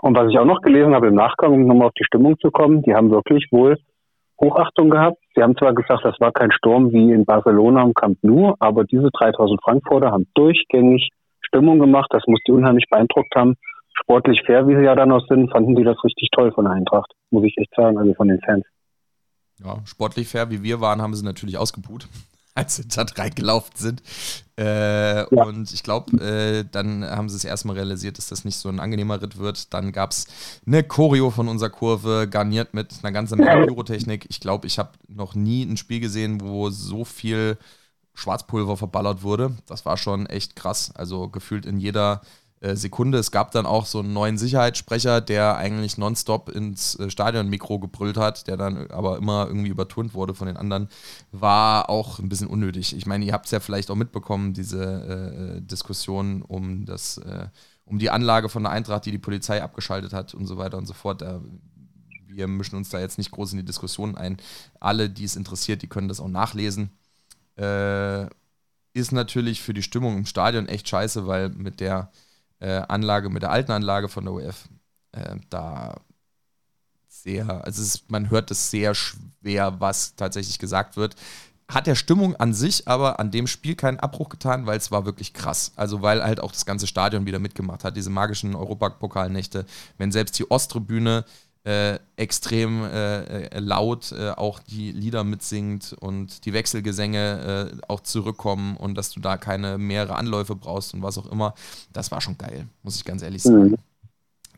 [0.00, 2.50] Und was ich auch noch gelesen habe im Nachgang, um nochmal auf die Stimmung zu
[2.50, 3.76] kommen, die haben wirklich wohl
[4.40, 5.18] Hochachtung gehabt.
[5.34, 8.84] Sie haben zwar gesagt, das war kein Sturm wie in Barcelona am Camp Nou, aber
[8.84, 11.10] diese 3000 Frankfurter haben durchgängig
[11.42, 12.08] Stimmung gemacht.
[12.10, 13.56] Das muss die unheimlich beeindruckt haben
[14.02, 16.74] sportlich fair, wie sie ja dann noch sind, fanden die das richtig toll von der
[16.74, 18.64] Eintracht, muss ich echt sagen, also von den Fans.
[19.64, 22.08] Ja, sportlich fair, wie wir waren, haben sie natürlich ausgebuht,
[22.54, 24.02] als sie da reingelaufen sind.
[24.58, 25.44] Äh, ja.
[25.44, 28.80] Und ich glaube, äh, dann haben sie es erstmal realisiert, dass das nicht so ein
[28.80, 29.72] angenehmer Ritt wird.
[29.72, 34.26] Dann gab es eine Choreo von unserer Kurve, garniert mit einer ganzen Menge Pyrotechnik.
[34.28, 37.56] Ich glaube, ich habe noch nie ein Spiel gesehen, wo so viel
[38.14, 39.56] Schwarzpulver verballert wurde.
[39.66, 40.92] Das war schon echt krass.
[40.94, 42.20] Also gefühlt in jeder
[42.74, 43.18] Sekunde.
[43.18, 48.16] Es gab dann auch so einen neuen Sicherheitssprecher, der eigentlich nonstop ins äh, Stadionmikro gebrüllt
[48.16, 50.88] hat, der dann aber immer irgendwie überturnt wurde von den anderen.
[51.32, 52.96] War auch ein bisschen unnötig.
[52.96, 57.48] Ich meine, ihr habt es ja vielleicht auch mitbekommen, diese äh, Diskussion um das, äh,
[57.84, 60.86] um die Anlage von der Eintracht, die die Polizei abgeschaltet hat und so weiter und
[60.86, 61.20] so fort.
[61.20, 61.40] Da,
[62.28, 64.36] wir mischen uns da jetzt nicht groß in die Diskussion ein.
[64.78, 66.90] Alle, die es interessiert, die können das auch nachlesen.
[67.56, 68.26] Äh,
[68.94, 72.10] ist natürlich für die Stimmung im Stadion echt scheiße, weil mit der
[72.62, 74.68] äh, Anlage, mit der alten Anlage von der UF,
[75.12, 76.00] äh, da
[77.08, 81.16] sehr, also ist, man hört es sehr schwer, was tatsächlich gesagt wird.
[81.68, 85.06] Hat der Stimmung an sich aber an dem Spiel keinen Abbruch getan, weil es war
[85.06, 85.72] wirklich krass.
[85.76, 89.66] Also weil halt auch das ganze Stadion wieder mitgemacht hat, diese magischen Europapokalnächte,
[89.98, 91.24] wenn selbst die Osttribüne
[91.64, 98.00] äh, extrem äh, äh, laut äh, auch die Lieder mitsingt und die Wechselgesänge äh, auch
[98.00, 101.54] zurückkommen und dass du da keine mehrere Anläufe brauchst und was auch immer.
[101.92, 103.70] Das war schon geil, muss ich ganz ehrlich sagen.
[103.70, 103.76] Mhm.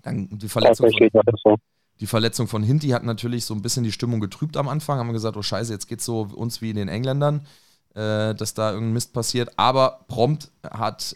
[0.03, 1.57] Dann die Verletzung, von,
[2.01, 4.99] die Verletzung von Hinti hat natürlich so ein bisschen die Stimmung getrübt am Anfang.
[4.99, 7.47] Haben wir gesagt, oh Scheiße, jetzt geht's so uns wie den Engländern,
[7.95, 9.51] dass da irgendein Mist passiert.
[9.57, 11.15] Aber prompt hat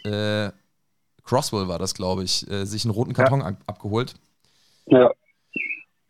[1.22, 3.46] Crosswell war das, glaube ich, sich einen roten Karton ja.
[3.48, 4.14] ab abgeholt.
[4.86, 5.10] Ja.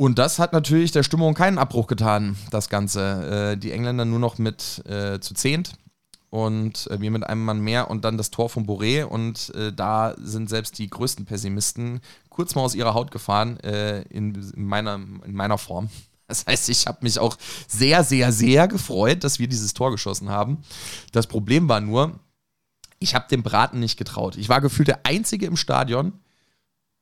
[0.01, 3.55] Und das hat natürlich der Stimmung keinen Abbruch getan, das Ganze.
[3.55, 5.73] Äh, die Engländer nur noch mit äh, zu zehnt
[6.31, 9.73] und äh, wir mit einem Mann mehr und dann das Tor von Boré und äh,
[9.73, 14.67] da sind selbst die größten Pessimisten kurz mal aus ihrer Haut gefahren äh, in, in,
[14.67, 15.91] meiner, in meiner Form.
[16.29, 17.37] Das heißt, ich habe mich auch
[17.67, 20.59] sehr, sehr, sehr gefreut, dass wir dieses Tor geschossen haben.
[21.11, 22.21] Das Problem war nur,
[23.01, 24.37] ich habe dem Braten nicht getraut.
[24.37, 26.13] Ich war gefühlt der Einzige im Stadion,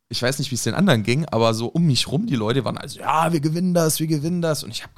[0.09, 2.65] ich weiß nicht, wie es den anderen ging, aber so um mich rum, die Leute
[2.65, 4.63] waren also, ja, wir gewinnen das, wir gewinnen das.
[4.63, 4.93] Und ich habe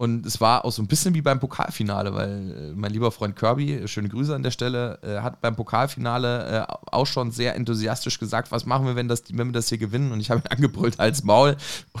[0.00, 3.36] und es war auch so ein bisschen wie beim Pokalfinale, weil äh, mein lieber Freund
[3.36, 8.18] Kirby, schöne Grüße an der Stelle, äh, hat beim Pokalfinale äh, auch schon sehr enthusiastisch
[8.18, 10.10] gesagt, was machen wir, wenn, das, wenn wir das hier gewinnen?
[10.10, 11.54] Und ich habe ihn angebrüllt als Maul.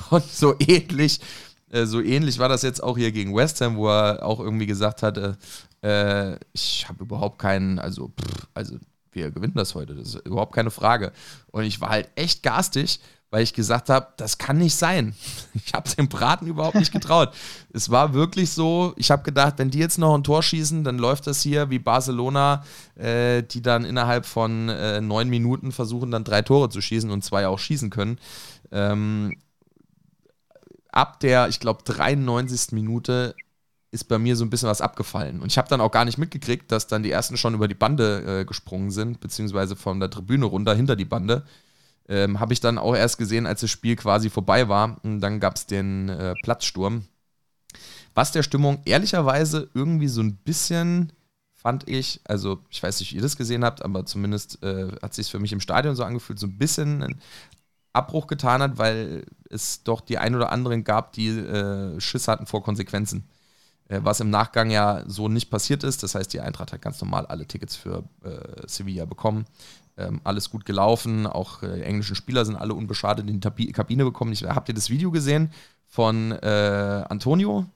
[0.08, 1.20] Und so ähnlich,
[1.70, 4.66] äh, so ähnlich war das jetzt auch hier gegen West Ham, wo er auch irgendwie
[4.66, 5.36] gesagt hatte,
[5.82, 8.76] äh, ich habe überhaupt keinen, also, pff, also
[9.12, 9.94] wir gewinnen das heute.
[9.94, 11.12] Das ist überhaupt keine Frage.
[11.50, 13.00] Und ich war halt echt garstig,
[13.30, 15.14] weil ich gesagt habe, das kann nicht sein.
[15.52, 17.32] Ich habe dem Braten überhaupt nicht getraut.
[17.72, 20.98] es war wirklich so, ich habe gedacht, wenn die jetzt noch ein Tor schießen, dann
[20.98, 22.64] läuft das hier wie Barcelona,
[22.96, 27.24] äh, die dann innerhalb von äh, neun Minuten versuchen, dann drei Tore zu schießen und
[27.24, 28.18] zwei auch schießen können.
[28.72, 29.36] Ähm,
[30.92, 32.72] ab der, ich glaube, 93.
[32.72, 33.34] Minute
[33.92, 35.40] ist bei mir so ein bisschen was abgefallen.
[35.40, 37.74] Und ich habe dann auch gar nicht mitgekriegt, dass dann die ersten schon über die
[37.74, 41.44] Bande äh, gesprungen sind, beziehungsweise von der Tribüne runter hinter die Bande.
[42.08, 44.98] Ähm, habe ich dann auch erst gesehen, als das Spiel quasi vorbei war.
[45.02, 47.04] Und dann gab es den äh, Platzsturm.
[48.14, 51.12] Was der Stimmung ehrlicherweise irgendwie so ein bisschen,
[51.54, 55.14] fand ich, also ich weiß nicht, wie ihr das gesehen habt, aber zumindest äh, hat
[55.14, 57.20] sich für mich im Stadion so angefühlt, so ein bisschen einen
[57.92, 62.46] Abbruch getan hat, weil es doch die ein oder anderen gab, die äh, Schiss hatten
[62.46, 63.28] vor Konsequenzen.
[63.90, 66.02] Äh, was im Nachgang ja so nicht passiert ist.
[66.02, 69.46] Das heißt, die Eintracht hat ganz normal alle Tickets für äh, Sevilla bekommen.
[69.96, 71.26] Ähm, alles gut gelaufen.
[71.26, 74.32] Auch äh, englischen Spieler sind alle unbeschadet in die Kabine bekommen.
[74.32, 75.52] Ich, habt ihr das Video gesehen
[75.86, 77.66] von äh, Antonio?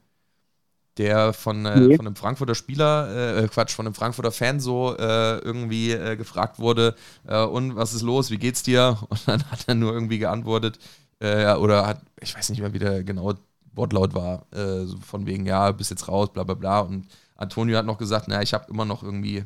[0.96, 1.96] Der von, äh, nee.
[1.96, 6.94] von einem Frankfurter Spieler, äh, Quatsch, von einem Frankfurter Fan so irgendwie gefragt wurde,
[7.24, 8.98] und was ist los, wie geht's dir?
[9.08, 10.78] Und dann hat er nur irgendwie geantwortet,
[11.20, 13.34] oder hat, ich weiß nicht mehr, wie der genau
[13.74, 16.80] Wortlaut war, äh, so von wegen, ja, bist jetzt raus, bla bla bla.
[16.80, 17.06] Und
[17.36, 19.44] Antonio hat noch gesagt, naja, ich habe immer noch irgendwie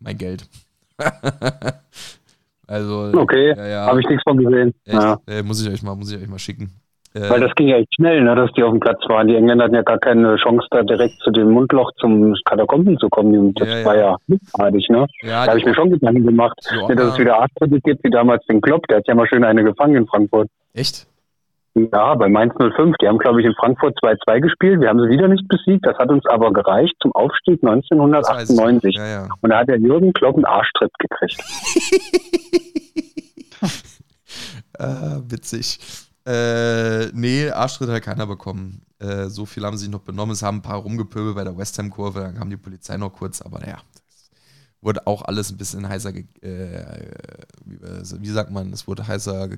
[0.00, 0.48] mein Geld.
[2.66, 3.12] also.
[3.14, 3.86] Okay, ja, ja.
[3.86, 4.74] habe ich nichts von gesehen.
[4.84, 5.18] Echt, ja.
[5.26, 6.72] äh, muss, ich euch mal, muss ich euch mal schicken.
[7.16, 9.26] Äh, Weil das ging ja echt schnell, ne, dass die auf dem Platz waren.
[9.26, 13.08] Die Engländer hatten ja gar keine Chance, da direkt zu dem Mundloch zum Katakomben zu
[13.08, 13.54] kommen.
[13.54, 15.06] Das ja, war ja mitfadig, ne?
[15.22, 18.44] da habe ich mir schon Gedanken gemacht, ja, dass es wieder Arzt gibt, wie damals
[18.46, 18.86] den Klopp.
[18.88, 20.48] Der hat ja mal schön eine gefangen in Frankfurt.
[20.74, 21.06] Echt?
[21.76, 22.96] Ja, bei Mainz 05.
[23.02, 24.80] Die haben, glaube ich, in Frankfurt 2-2 gespielt.
[24.80, 25.84] Wir haben sie wieder nicht besiegt.
[25.84, 28.94] Das hat uns aber gereicht zum Aufstieg 1998.
[28.96, 29.28] Ja, ja.
[29.42, 31.38] Und da hat der Jürgen Klopp einen Arschtritt gekriegt.
[34.78, 35.78] ah, witzig.
[36.26, 38.80] Äh, nee, Arschtritt hat keiner bekommen.
[38.98, 40.32] Äh, so viel haben sie sich noch benommen.
[40.32, 42.20] Es haben ein paar rumgepöbelt bei der West Ham-Kurve.
[42.20, 43.42] Dann kam die Polizei noch kurz.
[43.42, 43.76] Aber naja,
[44.80, 46.24] wurde auch alles ein bisschen heißer, äh,
[47.66, 49.50] wie, wie sagt man, es wurde heißer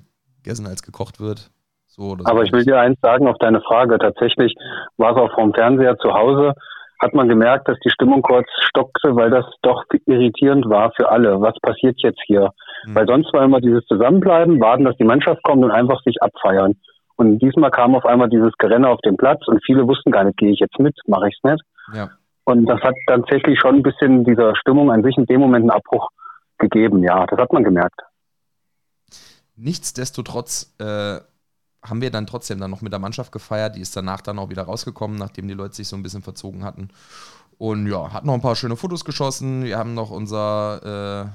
[0.42, 1.52] gegessen, als gekocht wird.
[1.98, 3.98] So Aber ich will dir eins sagen auf deine Frage.
[3.98, 4.54] Tatsächlich
[4.98, 6.54] war es auch vom Fernseher zu Hause,
[7.00, 11.40] hat man gemerkt, dass die Stimmung kurz stockte, weil das doch irritierend war für alle.
[11.40, 12.52] Was passiert jetzt hier?
[12.86, 12.94] Mhm.
[12.94, 16.76] Weil sonst war immer dieses Zusammenbleiben, warten, dass die Mannschaft kommt und einfach sich abfeiern.
[17.16, 20.38] Und diesmal kam auf einmal dieses Gerenne auf den Platz und viele wussten gar nicht,
[20.38, 21.64] gehe ich jetzt mit, mache ich es nicht.
[21.94, 22.10] Ja.
[22.44, 25.70] Und das hat tatsächlich schon ein bisschen dieser Stimmung an sich in dem Moment einen
[25.70, 26.08] Abbruch
[26.58, 27.02] gegeben.
[27.02, 28.00] Ja, das hat man gemerkt.
[29.56, 31.18] Nichtsdestotrotz äh,
[31.82, 33.76] haben wir dann trotzdem dann noch mit der Mannschaft gefeiert.
[33.76, 36.64] Die ist danach dann auch wieder rausgekommen, nachdem die Leute sich so ein bisschen verzogen
[36.64, 36.88] hatten.
[37.56, 39.64] Und ja, hat noch ein paar schöne Fotos geschossen.
[39.64, 41.28] Wir haben noch unser äh,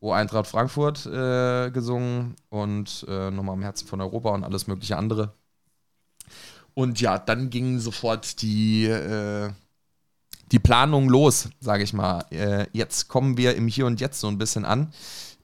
[0.00, 4.96] O Eintracht Frankfurt äh, gesungen und äh, nochmal im Herzen von Europa und alles mögliche
[4.96, 5.32] andere.
[6.74, 9.50] Und ja, dann ging sofort die, äh,
[10.52, 12.26] die Planung los, sage ich mal.
[12.30, 14.92] Äh, jetzt kommen wir im Hier und Jetzt so ein bisschen an.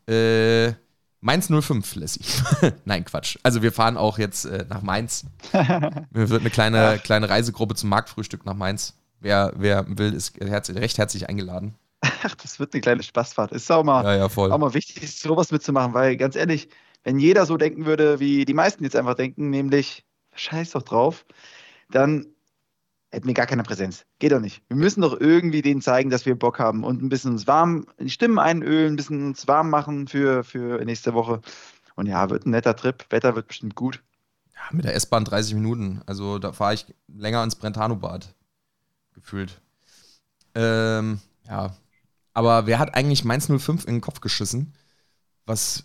[0.06, 0.74] Äh,
[1.22, 2.20] Mainz 05, Lassie.
[2.84, 3.38] Nein, Quatsch.
[3.44, 5.24] Also wir fahren auch jetzt äh, nach Mainz.
[5.52, 8.98] Wir wird eine kleine, kleine Reisegruppe zum Marktfrühstück nach Mainz.
[9.20, 11.76] Wer, wer will, ist herz recht herzlich eingeladen.
[12.00, 13.52] Ach, das wird eine kleine Spaßfahrt.
[13.52, 14.50] Ist auch mal, ja, ja, voll.
[14.50, 16.68] auch mal wichtig, sowas mitzumachen, weil ganz ehrlich,
[17.04, 20.04] wenn jeder so denken würde, wie die meisten jetzt einfach denken, nämlich,
[20.34, 21.24] scheiß doch drauf,
[21.88, 22.26] dann
[23.12, 24.04] hätten wir gar keine Präsenz.
[24.18, 24.62] Geht doch nicht.
[24.68, 27.86] Wir müssen doch irgendwie denen zeigen, dass wir Bock haben und ein bisschen uns warm,
[28.00, 31.42] die Stimmen einölen, ein bisschen uns warm machen für, für nächste Woche.
[31.94, 33.04] Und ja, wird ein netter Trip.
[33.10, 34.02] Wetter wird bestimmt gut.
[34.54, 36.00] Ja, mit der S-Bahn 30 Minuten.
[36.06, 38.34] Also da fahre ich länger ins Brentano-Bad.
[39.12, 39.60] Gefühlt.
[40.54, 41.76] Ähm, ja.
[42.32, 44.72] Aber wer hat eigentlich Mainz 05 in den Kopf geschissen?
[45.44, 45.84] Was,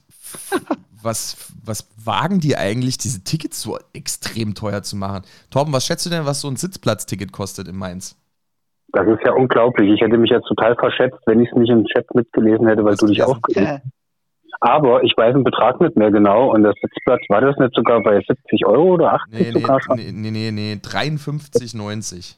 [1.02, 5.24] was, was wagen die eigentlich, diese Tickets so extrem teuer zu machen?
[5.50, 8.16] Torben, was schätzt du denn, was so ein Sitzplatzticket kostet in Mainz?
[8.94, 9.92] Das ist ja unglaublich.
[9.92, 12.94] Ich hätte mich jetzt total verschätzt, wenn ich es nicht im Chat mitgelesen hätte, weil
[12.94, 13.84] Was du dich aufgeregt hast.
[14.60, 18.02] Aber ich weiß den Betrag nicht mehr genau und der Sitzplatz war das nicht sogar
[18.02, 19.98] bei 70 Euro oder 80 Nee, nee, sogar schon?
[19.98, 22.38] nee, nee, nee, nee 53,90.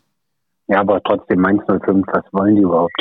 [0.67, 2.93] Ja, aber trotzdem Mainz 05, was wollen die überhaupt?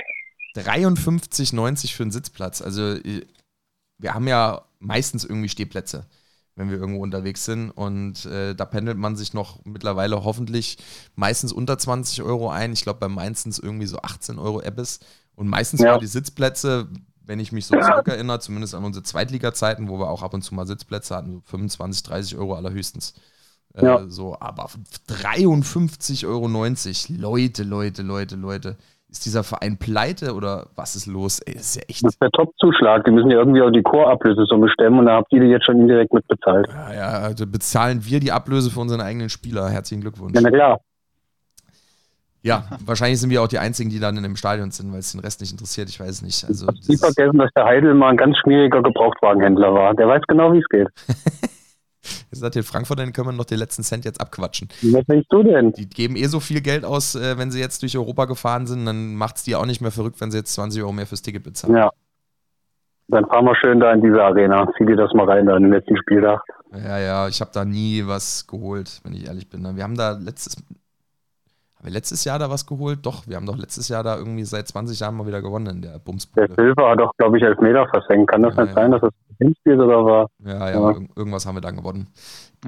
[0.55, 2.63] 53,90 für einen Sitzplatz.
[2.63, 3.23] Also äh,
[3.99, 6.07] wir haben ja meistens irgendwie Stehplätze,
[6.57, 7.71] wenn wir irgendwo unterwegs sind.
[7.71, 10.79] Und äh, da pendelt man sich noch mittlerweile hoffentlich
[11.15, 12.73] meistens unter 20 Euro ein.
[12.73, 13.09] Ich glaube, bei
[13.51, 15.01] es irgendwie so 18 Euro Ebbes.
[15.35, 15.93] Und meistens Ja.
[15.93, 16.89] waren die Sitzplätze,
[17.25, 20.55] wenn ich mich so zurückerinnere, zumindest an unsere Zweitliga-Zeiten, wo wir auch ab und zu
[20.55, 23.15] mal Sitzplätze hatten, so 25, 30 Euro allerhöchstens.
[23.75, 24.09] Äh, Ja.
[24.09, 24.71] So, aber
[25.09, 27.21] 53,90 Euro.
[27.21, 28.77] Leute, Leute, Leute, Leute.
[29.11, 31.41] Ist dieser Verein pleite oder was ist los?
[31.41, 32.05] Ey, das ist ja echt.
[32.05, 33.05] Das ist der Top-Zuschlag.
[33.05, 35.81] Die müssen ja irgendwie auch die Chorablösesumme stemmen und da habt ihr die jetzt schon
[35.81, 36.69] indirekt mitbezahlt.
[36.69, 39.71] Ja, ja, also bezahlen wir die Ablöse für unseren eigenen Spieler.
[39.71, 40.35] Herzlichen Glückwunsch.
[40.35, 40.81] Ja, na klar.
[42.43, 45.13] Ja, wahrscheinlich sind wir auch die Einzigen, die dann in dem Stadion sind, weil es
[45.13, 45.89] den Rest nicht interessiert.
[45.89, 46.45] Ich weiß nicht.
[46.45, 49.95] Also, ist, vergessen, dass der Heidel mal ein ganz schmieriger Gebrauchtwagenhändler war.
[49.95, 50.89] Der weiß genau, wie es geht.
[52.33, 54.69] ihr seid hier in Frankfurt, dann können wir noch den letzten Cent jetzt abquatschen.
[54.83, 55.73] Was denkst du denn?
[55.73, 58.87] Die geben eh so viel Geld aus, äh, wenn sie jetzt durch Europa gefahren sind,
[58.87, 61.23] dann macht es die auch nicht mehr verrückt, wenn sie jetzt 20 Euro mehr fürs
[61.23, 61.77] Ticket bezahlen.
[61.77, 61.91] Ja.
[63.11, 64.71] Dann fahren wir schön da in diese Arena.
[64.77, 66.43] Zieh dir das mal rein da in den letzten Spieltag.
[66.73, 69.65] Ja, ja, ich habe da nie was geholt, wenn ich ehrlich bin.
[69.77, 70.63] Wir haben da letztes,
[71.79, 73.01] haben wir letztes Jahr da was geholt?
[73.07, 75.83] Doch, wir haben doch letztes Jahr da irgendwie seit 20 Jahren mal wieder gewonnen in
[75.83, 76.53] der Der Bumsbude.
[76.57, 78.31] Silver hat doch, glaube ich, als Meter versenkt.
[78.31, 78.83] Kann das Ja, nicht ja.
[78.83, 80.27] sein, dass das ein Hinspiel oder war?
[80.45, 80.79] Ja, ja, Ja.
[80.91, 82.09] irg- irgendwas haben wir dann gewonnen.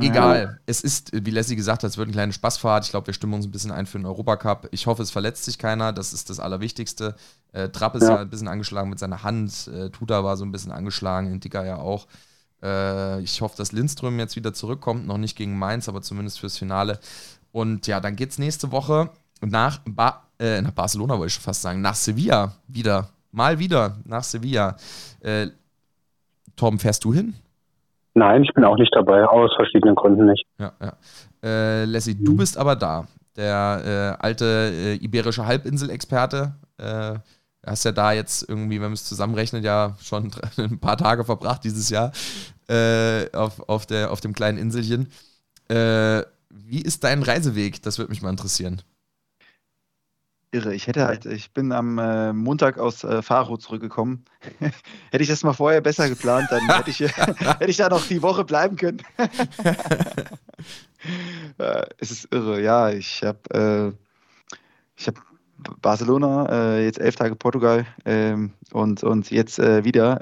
[0.00, 2.84] Egal, es ist, wie Leslie gesagt hat, es wird eine kleine Spaßfahrt.
[2.84, 4.68] Ich glaube, wir stimmen uns ein bisschen ein für den Europacup.
[4.70, 7.16] Ich hoffe, es verletzt sich keiner, das ist das Allerwichtigste.
[7.52, 8.10] Äh, Trapp ist ja.
[8.10, 8.16] Ja.
[8.20, 11.78] ein bisschen angeschlagen mit seiner Hand, äh, Tuta war so ein bisschen angeschlagen, Indica ja
[11.78, 12.06] auch.
[12.62, 16.56] Äh, ich hoffe, dass Lindström jetzt wieder zurückkommt, noch nicht gegen Mainz, aber zumindest fürs
[16.58, 17.00] Finale.
[17.52, 21.42] Und ja, dann geht es nächste Woche nach, ba äh, nach Barcelona, wollte ich schon
[21.42, 23.08] fast sagen, nach Sevilla wieder.
[23.32, 24.76] Mal wieder nach Sevilla.
[25.20, 25.48] Äh,
[26.56, 27.34] Torben, fährst du hin?
[28.14, 29.24] Nein, ich bin auch nicht dabei.
[29.24, 30.44] Aus verschiedenen Gründen nicht.
[30.58, 30.92] Ja, ja.
[31.42, 33.06] Äh, Leslie, du bist aber da.
[33.36, 36.54] Der äh, alte äh, iberische Halbinsel-Experte.
[36.78, 37.18] Äh,
[37.64, 41.64] hast ja da jetzt irgendwie, wenn man es zusammenrechnet, ja schon ein paar Tage verbracht
[41.64, 42.12] dieses Jahr
[42.68, 45.08] äh, auf, auf, der, auf dem kleinen Inselchen.
[45.68, 47.82] Äh, wie ist dein Reiseweg?
[47.82, 48.82] Das würde mich mal interessieren.
[50.52, 50.74] Irre.
[50.74, 54.24] Ich hätte halt, ich bin am äh, Montag aus äh, Faro zurückgekommen.
[54.58, 58.20] hätte ich das mal vorher besser geplant, dann hätte ich, hätte ich da noch die
[58.20, 59.00] Woche bleiben können.
[61.58, 62.90] äh, es ist irre, ja.
[62.90, 64.56] Ich habe äh,
[64.96, 65.22] ich hab
[65.80, 70.20] Barcelona, äh, jetzt elf Tage Portugal ähm, und, und jetzt äh, wieder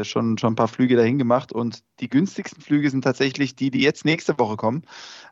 [0.00, 1.52] äh, schon, schon ein paar Flüge dahin gemacht.
[1.52, 4.82] Und die günstigsten Flüge sind tatsächlich die, die jetzt nächste Woche kommen.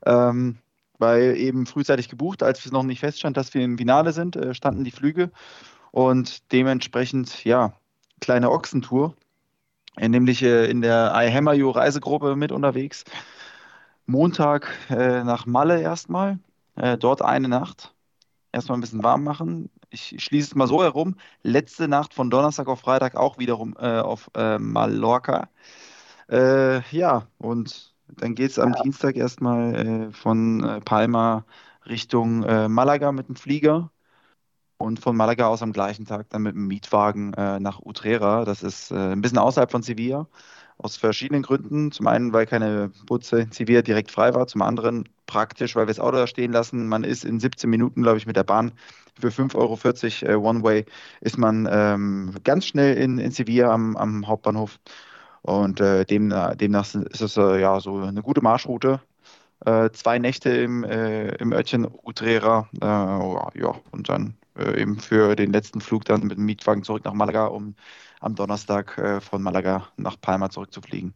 [0.06, 0.58] Ähm,
[0.98, 4.54] weil eben frühzeitig gebucht, als es noch nicht feststand, dass wir im Finale sind, äh,
[4.54, 5.32] standen die Flüge
[5.90, 7.74] und dementsprechend, ja,
[8.20, 9.16] kleine Ochsentour,
[9.96, 13.04] äh, nämlich äh, in der iHammerU Reisegruppe mit unterwegs.
[14.06, 16.38] Montag äh, nach Malle erstmal,
[17.00, 17.94] dort eine Nacht,
[18.50, 19.68] erstmal ein bisschen warm machen.
[19.92, 21.16] Ich schließe es mal so herum.
[21.42, 25.50] Letzte Nacht von Donnerstag auf Freitag auch wiederum äh, auf äh, Mallorca.
[26.30, 31.44] Äh, ja, und dann geht es am Dienstag erstmal äh, von äh, Palma
[31.86, 33.90] Richtung äh, Malaga mit dem Flieger
[34.78, 38.44] und von Malaga aus am gleichen Tag dann mit dem Mietwagen nach Utrera.
[38.44, 40.26] Das ist ein bisschen außerhalb von Sevilla,
[40.78, 41.92] aus verschiedenen Gründen.
[41.92, 45.94] Zum einen, weil keine Butze in Sevilla direkt frei war, zum anderen praktisch, weil wir
[45.94, 46.88] das Auto da stehen lassen.
[46.88, 48.72] Man ist in 17 Minuten, glaube ich, mit der Bahn
[49.18, 50.84] für 5,40 Euro äh, One-Way
[51.22, 54.78] ist man ähm, ganz schnell in, in Sevilla am, am Hauptbahnhof.
[55.40, 59.00] Und äh, demnach, demnach ist es äh, ja so eine gute Marschroute.
[59.64, 62.68] Äh, zwei Nächte im, äh, im Örtchen Utrera.
[62.80, 64.34] Äh, ja, und dann
[64.76, 67.74] eben für den letzten Flug dann mit dem Mietwagen zurück nach Malaga, um
[68.20, 71.14] am Donnerstag von Malaga nach Palma zurückzufliegen.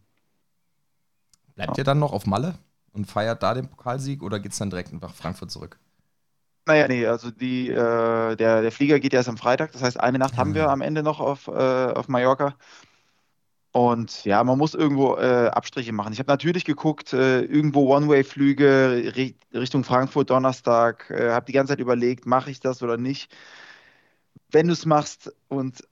[1.55, 2.55] Bleibt ihr dann noch auf Malle
[2.97, 5.78] und feiert da den Pokalsieg oder geht es dann direkt nach Frankfurt zurück?
[6.66, 9.70] Naja, nee, also die, äh, der, der Flieger geht ja erst am Freitag.
[9.72, 12.57] Das heißt, eine Nacht haben wir am Ende noch auf, äh, auf Mallorca.
[13.72, 16.12] Und ja, man muss irgendwo äh, Abstriche machen.
[16.12, 19.12] Ich habe natürlich geguckt, äh, irgendwo One-Way-Flüge
[19.53, 23.30] Richtung Frankfurt Donnerstag, äh, habe die ganze Zeit überlegt, mache ich das oder nicht.
[24.51, 25.86] Wenn du es machst und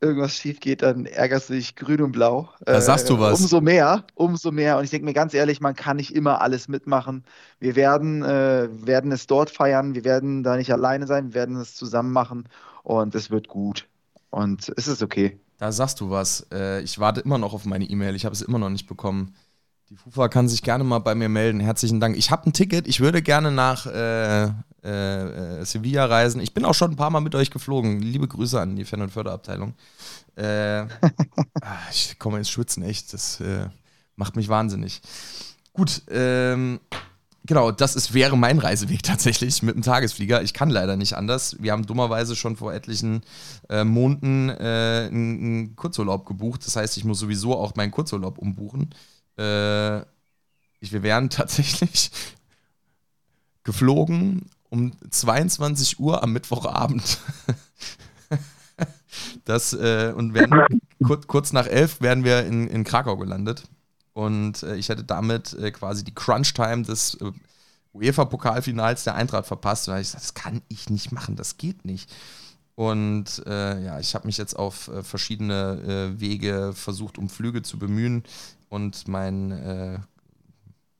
[0.00, 2.48] irgendwas schief geht, dann ärgerst du dich grün und blau.
[2.64, 3.40] Da sagst du äh, was.
[3.40, 4.78] Umso mehr, umso mehr.
[4.78, 7.24] Und ich denke mir ganz ehrlich, man kann nicht immer alles mitmachen.
[7.58, 11.56] Wir werden, äh, werden es dort feiern, wir werden da nicht alleine sein, wir werden
[11.56, 12.48] es zusammen machen
[12.82, 13.88] und es wird gut.
[14.30, 15.40] Und es ist okay.
[15.58, 16.46] Da sagst du was.
[16.52, 19.34] Äh, ich warte immer noch auf meine E-Mail, ich habe es immer noch nicht bekommen.
[19.90, 21.60] Die FUFA kann sich gerne mal bei mir melden.
[21.60, 22.16] Herzlichen Dank.
[22.16, 22.86] Ich habe ein Ticket.
[22.86, 23.86] Ich würde gerne nach
[24.84, 26.40] äh, äh, Sevilla reisen.
[26.40, 28.00] Ich bin auch schon ein paar Mal mit euch geflogen.
[28.00, 29.74] Liebe Grüße an die Fan- und Förderabteilung.
[30.36, 30.80] Äh,
[31.60, 33.12] ah, ich komme ins Schwitzen, echt.
[33.12, 33.68] Das äh,
[34.16, 35.00] macht mich wahnsinnig.
[35.72, 36.80] Gut, ähm,
[37.44, 40.42] genau, das ist, wäre mein Reiseweg tatsächlich mit dem Tagesflieger.
[40.42, 41.56] Ich kann leider nicht anders.
[41.60, 43.22] Wir haben dummerweise schon vor etlichen
[43.68, 46.64] äh, Monaten äh, einen Kurzurlaub gebucht.
[46.66, 48.94] Das heißt, ich muss sowieso auch meinen Kurzurlaub umbuchen.
[49.36, 49.98] Äh,
[50.80, 52.10] ich, wir wären tatsächlich
[53.64, 57.18] geflogen um 22 Uhr am Mittwochabend.
[59.44, 63.64] das, äh, und werden, kurz, kurz nach elf wären wir in, in Krakau gelandet.
[64.12, 67.30] Und äh, ich hätte damit äh, quasi die Crunch-Time des äh,
[67.94, 69.88] UEFA-Pokalfinals der Eintracht verpasst.
[69.88, 72.10] Weil ich gesagt, das kann ich nicht machen, das geht nicht.
[72.74, 77.78] Und äh, ja, ich habe mich jetzt auf äh, verschiedene Wege versucht, um Flüge zu
[77.78, 78.22] bemühen.
[78.68, 80.04] Und mein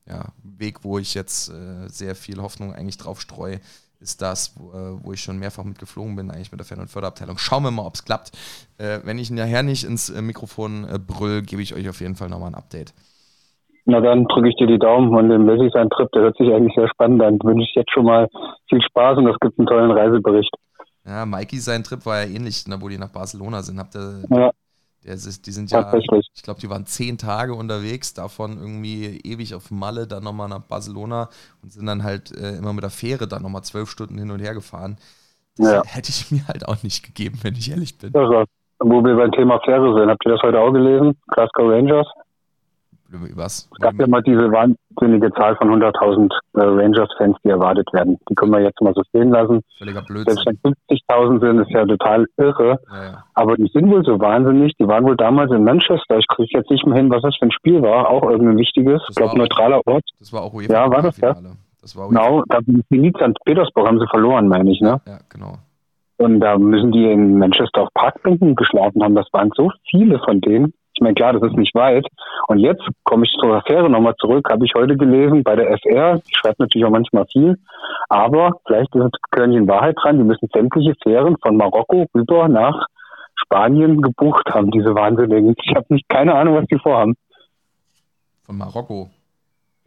[0.09, 3.61] ja, Weg, wo ich jetzt äh, sehr viel Hoffnung eigentlich drauf streue,
[4.01, 6.91] ist das, wo, äh, wo, ich schon mehrfach mitgeflogen bin, eigentlich mit der Fan- und
[6.91, 7.39] Förderabteilung.
[7.39, 8.33] Schauen wir mal, ob es klappt.
[8.79, 12.29] Äh, wenn ich nachher nicht ins äh, Mikrofon brüll, gebe ich euch auf jeden Fall
[12.29, 12.95] nochmal ein Update.
[13.91, 16.53] Na dann drücke ich dir die Daumen und dem Messi sein Trip, der hört sich
[16.53, 17.39] eigentlich sehr spannend an.
[17.43, 18.29] Wünsche ich jetzt schon mal
[18.69, 20.55] viel Spaß und es gibt einen tollen Reisebericht.
[21.07, 23.79] Ja, Mikey sein Trip war ja ähnlich, ne, wo die nach Barcelona sind.
[23.79, 24.51] Habt ihr, ja.
[25.09, 29.71] Ist, die sind ja, ich glaube, die waren zehn Tage unterwegs, davon irgendwie ewig auf
[29.71, 31.29] Malle, dann nochmal nach Barcelona
[31.63, 34.41] und sind dann halt äh, immer mit der Fähre dann nochmal zwölf Stunden hin und
[34.41, 34.99] her gefahren.
[35.57, 35.83] Das ja.
[35.85, 38.13] hätte ich mir halt auch nicht gegeben, wenn ich ehrlich bin.
[38.15, 38.45] Ja,
[38.81, 41.17] wo wir beim Thema Fähre sind, habt ihr das heute auch gelesen?
[41.29, 42.07] Glasgow Rangers?
[43.11, 43.69] Was?
[43.73, 48.19] Es gab ja mal diese wahnsinnige Zahl von 100.000 äh, Rangers-Fans, die erwartet werden.
[48.29, 49.63] Die können wir jetzt mal so stehen lassen.
[49.79, 50.37] Völliger Blödsinn.
[50.37, 52.79] Selbst wenn 50.000 sind, ist ja total irre.
[52.91, 53.25] Ja, ja.
[53.33, 54.75] Aber die sind wohl so wahnsinnig.
[54.79, 56.19] Die waren wohl damals in Manchester.
[56.19, 58.11] Ich kriege jetzt nicht mehr hin, was das für ein Spiel war.
[58.11, 59.01] Auch irgendein wichtiges.
[59.09, 60.05] ich glaube, neutraler Ort.
[60.19, 60.73] Das war auch UEFA.
[60.73, 61.35] Ja, war das, ja?
[61.81, 62.43] Das war genau.
[62.49, 63.39] Da die Zenit St.
[63.45, 65.01] Petersburg haben sie verloren, meine ich, ne?
[65.07, 65.55] Ja, genau.
[66.19, 69.15] Und da müssen die in Manchester auf Parkbänken geschlafen haben.
[69.15, 70.75] Das waren so viele von denen.
[70.99, 72.05] Ich meine, klar, das ist nicht weit.
[72.49, 76.19] Und jetzt komme ich zur Affäre nochmal zurück, habe ich heute gelesen bei der FR.
[76.19, 77.57] Die schreibt natürlich auch manchmal viel.
[78.09, 80.19] Aber vielleicht ist es Körnchen Wahrheit dran.
[80.19, 82.89] Die müssen sämtliche Fähren von Marokko rüber nach
[83.37, 85.55] Spanien gebucht haben, diese Wahnsinnigen.
[85.63, 87.15] Ich habe nicht keine Ahnung, was die vorhaben.
[88.43, 89.09] Von Marokko?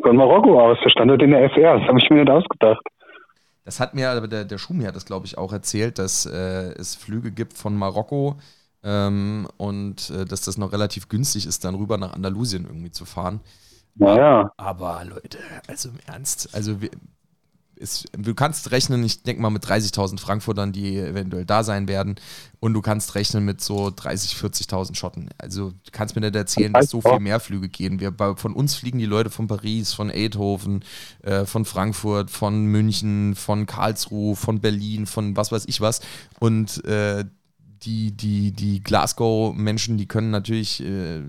[0.02, 0.78] Von Marokko aus.
[0.82, 1.78] Der Standort in der FR.
[1.78, 2.88] Das habe ich mir nicht ausgedacht.
[3.66, 6.72] Das hat mir aber der, der Schumi hat das, glaube ich, auch erzählt, dass äh,
[6.80, 8.38] es Flüge gibt von Marokko
[8.84, 13.06] ähm, und äh, dass das noch relativ günstig ist, dann rüber nach Andalusien irgendwie zu
[13.06, 13.42] fahren.
[13.96, 14.52] Naja.
[14.58, 16.90] Aber Leute, also im Ernst, also wir,
[17.82, 22.16] ist, du kannst rechnen, ich denke mal mit 30.000 Frankfurtern, die eventuell da sein werden.
[22.60, 25.30] Und du kannst rechnen mit so 30.000, 40.000 Schotten.
[25.40, 28.00] Also du kannst mir nicht erzählen, dass so viel mehr Flüge gehen.
[28.00, 30.86] Wir, von uns fliegen die Leute von Paris, von Eindhoven,
[31.24, 36.02] äh, von Frankfurt, von München, von Karlsruhe, von Berlin, von was weiß ich was.
[36.40, 37.26] Und äh,
[37.84, 41.22] die, die, die Glasgow-Menschen, die können natürlich äh,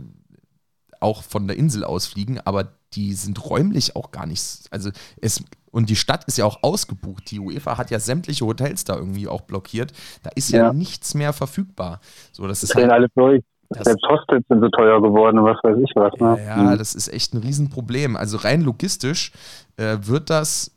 [1.01, 4.67] auch von der Insel aus fliegen, aber die sind räumlich auch gar nicht.
[4.71, 4.91] Also
[5.21, 7.31] es, und die Stadt ist ja auch ausgebucht.
[7.31, 9.93] Die UEFA hat ja sämtliche Hotels da irgendwie auch blockiert.
[10.23, 12.01] Da ist ja, ja nichts mehr verfügbar.
[12.33, 13.43] So, das ist halt, alle durch.
[13.71, 16.13] Das, Selbst Hostels sind so teuer geworden und was weiß ich was.
[16.21, 16.45] Ne?
[16.45, 16.79] Ja, mhm.
[16.79, 18.17] das ist echt ein Riesenproblem.
[18.17, 19.33] Also rein logistisch
[19.79, 20.71] äh, wird das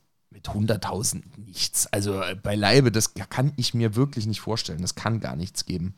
[0.46, 1.92] mit 100.000 nichts.
[1.92, 4.82] Also äh, beileibe, das kann ich mir wirklich nicht vorstellen.
[4.82, 5.96] Das kann gar nichts geben.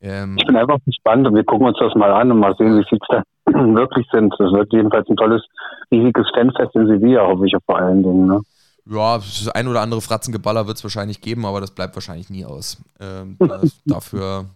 [0.00, 2.78] Ähm, ich bin einfach gespannt und wir gucken uns das mal an und mal sehen,
[2.78, 3.22] wie viel es da
[3.74, 4.34] wirklich sind.
[4.38, 5.42] Das wird jedenfalls ein tolles,
[5.90, 8.26] riesiges Fanfest in Sevilla, hoffe ich vor allen Dingen.
[8.26, 8.40] Ne?
[8.86, 12.44] Ja, das ein oder andere Fratzengeballer wird es wahrscheinlich geben, aber das bleibt wahrscheinlich nie
[12.44, 12.82] aus.
[13.00, 14.46] Ähm, das, dafür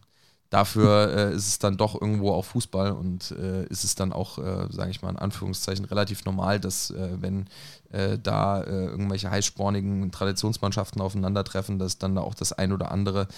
[0.51, 4.39] Dafür äh, ist es dann doch irgendwo auch Fußball und äh, ist es dann auch,
[4.39, 7.49] äh, sage ich mal in Anführungszeichen, relativ normal, dass äh, wenn
[7.91, 13.29] äh, da äh, irgendwelche heißspornigen Traditionsmannschaften aufeinandertreffen, dass dann da auch das ein oder andere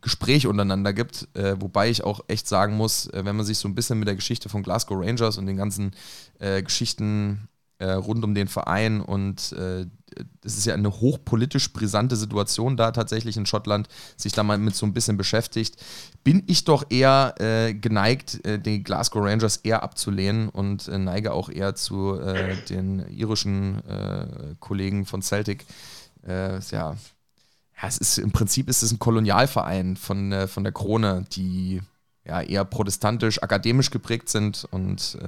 [0.00, 1.28] Gespräch untereinander gibt.
[1.34, 4.48] wobei ich auch echt sagen muss, wenn man sich so ein bisschen mit der Geschichte
[4.48, 5.92] von Glasgow Rangers und den ganzen
[6.40, 7.46] Geschichten
[7.78, 9.86] äh, rund um den Verein und äh,
[10.42, 14.74] es ist ja eine hochpolitisch brisante Situation da tatsächlich in Schottland, sich da mal mit
[14.74, 15.76] so ein bisschen beschäftigt,
[16.24, 21.32] bin ich doch eher äh, geneigt, äh, die Glasgow Rangers eher abzulehnen und äh, neige
[21.32, 25.66] auch eher zu äh, den irischen äh, Kollegen von Celtic.
[26.26, 26.96] Äh, ja,
[27.82, 31.82] ja, es ist im Prinzip ist es ein Kolonialverein von, von der Krone, die
[32.24, 35.18] ja eher protestantisch, akademisch geprägt sind und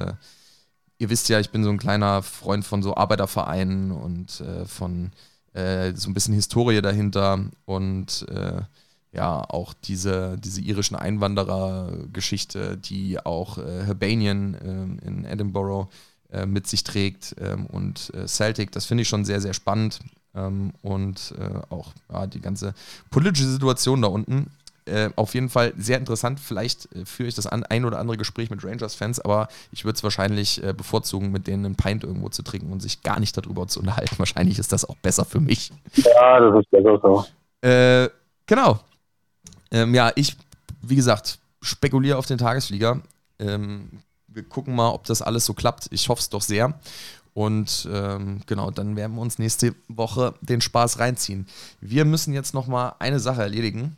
[0.99, 5.13] ihr wisst ja, ich bin so ein kleiner Freund von so Arbeitervereinen und äh, von
[5.55, 8.63] äh, so ein bisschen Historie dahinter und äh,
[9.13, 15.89] ja, auch diese, diese irischen Einwanderer-Geschichte, die auch äh, Hibernian ähm, in Edinburgh
[16.31, 20.01] äh, mit sich trägt ähm, und äh, Celtic, das finde ich schon sehr, sehr spannend.
[20.35, 21.35] Ähm, und
[21.71, 22.75] auch ja, die ganze
[23.11, 24.51] politische Situation da unten.
[24.89, 26.41] Äh, auf jeden Fall sehr interessant.
[26.41, 29.97] Vielleicht äh, führe ich das an, ein oder andere Gespräch mit Rangers-Fans, aber ich würde
[29.97, 33.37] es wahrscheinlich äh, bevorzugen, mit denen einen Pint irgendwo zu trinken und sich gar nicht
[33.37, 34.15] darüber zu unterhalten.
[34.19, 35.71] Wahrscheinlich ist das auch besser für mich.
[35.95, 37.25] Ja, das ist besser so.
[37.67, 38.09] Äh,
[38.47, 38.81] genau.
[39.71, 40.37] Ähm, ja, ich,
[40.83, 43.01] wie gesagt, spekuliere auf den Tagesflieger.
[43.39, 43.91] Ähm,
[44.27, 45.89] wir gucken mal, ob das alles so klappt.
[45.91, 46.79] Ich hoffe es doch sehr.
[47.35, 51.47] Und ähm, genau, dann werden wir uns nächste Woche den Spaß reinziehen.
[51.81, 53.97] Wir müssen jetzt noch mal eine Sache erledigen.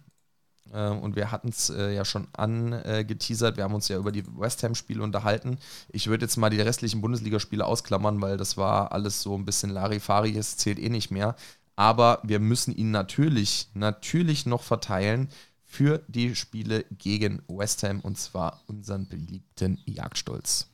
[0.72, 3.56] Ähm, und wir hatten es äh, ja schon angeteasert.
[3.56, 5.58] Wir haben uns ja über die West Ham-Spiele unterhalten.
[5.88, 9.70] Ich würde jetzt mal die restlichen Bundesligaspiele ausklammern, weil das war alles so ein bisschen
[9.70, 11.36] Larifari, es zählt eh nicht mehr.
[11.76, 15.28] Aber wir müssen ihn natürlich, natürlich noch verteilen
[15.64, 20.66] für die Spiele gegen West Ham und zwar unseren beliebten Jagdstolz.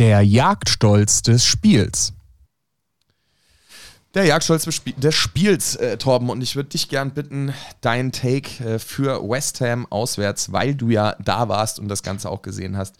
[0.00, 2.16] Der Jagdstolz des Spiels.
[4.14, 6.30] Der Jagdstolz des Spiels, äh, Torben.
[6.30, 10.88] Und ich würde dich gern bitten, deinen Take äh, für West Ham auswärts, weil du
[10.88, 12.96] ja da warst und das Ganze auch gesehen hast.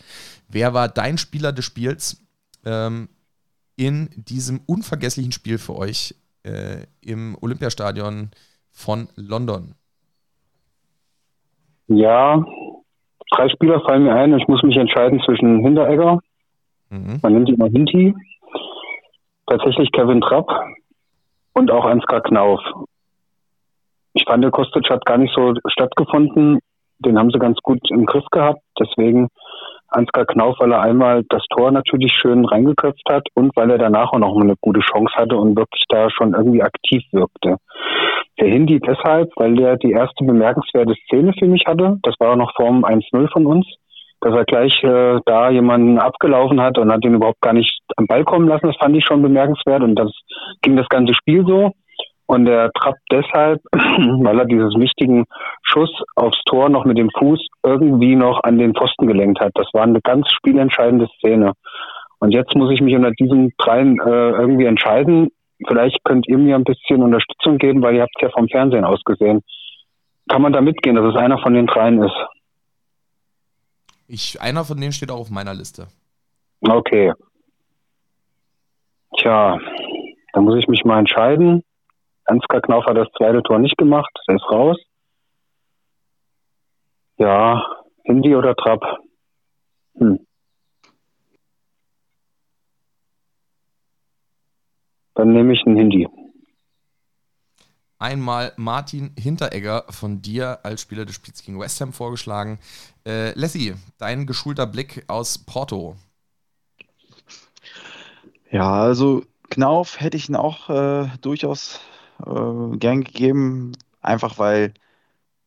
[0.50, 2.22] Wer war dein Spieler des Spiels
[2.66, 3.08] ähm,
[3.76, 8.30] in diesem unvergesslichen Spiel für euch äh, im Olympiastadion
[8.72, 9.74] von London?
[11.88, 12.44] Ja,
[13.30, 14.38] drei Spieler fallen mir ein.
[14.38, 16.20] Ich muss mich entscheiden zwischen Hinteregger,
[16.90, 17.20] Mhm.
[17.22, 18.14] Man nennt ihn immer Hinti.
[19.46, 20.48] Tatsächlich Kevin Trapp
[21.54, 22.60] und auch Ansgar Knauf.
[24.12, 26.58] Ich fand, der Kostic hat gar nicht so stattgefunden.
[26.98, 28.60] Den haben sie ganz gut im Griff gehabt.
[28.78, 29.28] Deswegen
[29.88, 34.12] Ansgar Knauf, weil er einmal das Tor natürlich schön reingeköpft hat und weil er danach
[34.12, 37.56] auch noch eine gute Chance hatte und wirklich da schon irgendwie aktiv wirkte.
[38.38, 41.98] Der Hindi deshalb, weil der die erste bemerkenswerte Szene für mich hatte.
[42.02, 43.66] Das war noch vor dem 1-0 von uns
[44.20, 48.06] dass er gleich äh, da jemanden abgelaufen hat und hat ihn überhaupt gar nicht am
[48.06, 48.66] Ball kommen lassen.
[48.66, 50.12] Das fand ich schon bemerkenswert und das
[50.62, 51.72] ging das ganze Spiel so.
[52.26, 55.24] Und er trappt deshalb, weil er dieses wichtigen
[55.62, 59.50] Schuss aufs Tor noch mit dem Fuß irgendwie noch an den Pfosten gelenkt hat.
[59.54, 61.54] Das war eine ganz spielentscheidende Szene.
[62.20, 65.30] Und jetzt muss ich mich unter diesen dreien äh, irgendwie entscheiden.
[65.66, 68.84] Vielleicht könnt ihr mir ein bisschen Unterstützung geben, weil ihr habt es ja vom Fernsehen
[68.84, 69.40] aus gesehen.
[70.28, 72.14] Kann man da mitgehen, dass es einer von den dreien ist?
[74.12, 75.86] Ich, einer von denen steht auch auf meiner Liste.
[76.62, 77.12] Okay.
[79.16, 79.56] Tja,
[80.32, 81.62] da muss ich mich mal entscheiden.
[82.24, 84.76] Ansgar Knauf hat das zweite Tor nicht gemacht, er ist raus.
[87.18, 87.64] Ja,
[88.02, 88.82] Hindi oder Trapp?
[89.96, 90.26] Hm.
[95.14, 96.08] Dann nehme ich einen Hindi
[98.00, 102.58] einmal Martin Hinteregger von dir als Spieler des Spiels gegen West Ham vorgeschlagen.
[103.06, 105.96] Äh, Lassie, dein geschulter Blick aus Porto.
[108.50, 111.80] Ja, also Knauf hätte ich ihn auch äh, durchaus
[112.24, 114.74] äh, gern gegeben, einfach weil,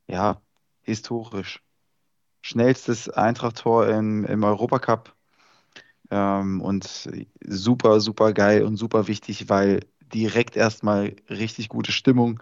[0.07, 0.41] ja,
[0.83, 1.61] historisch.
[2.41, 5.15] Schnellstes Eintracht-Tor im, im Europacup
[6.11, 7.09] ähm, und
[7.45, 9.81] super, super geil und super wichtig, weil
[10.13, 12.41] direkt erstmal richtig gute Stimmung.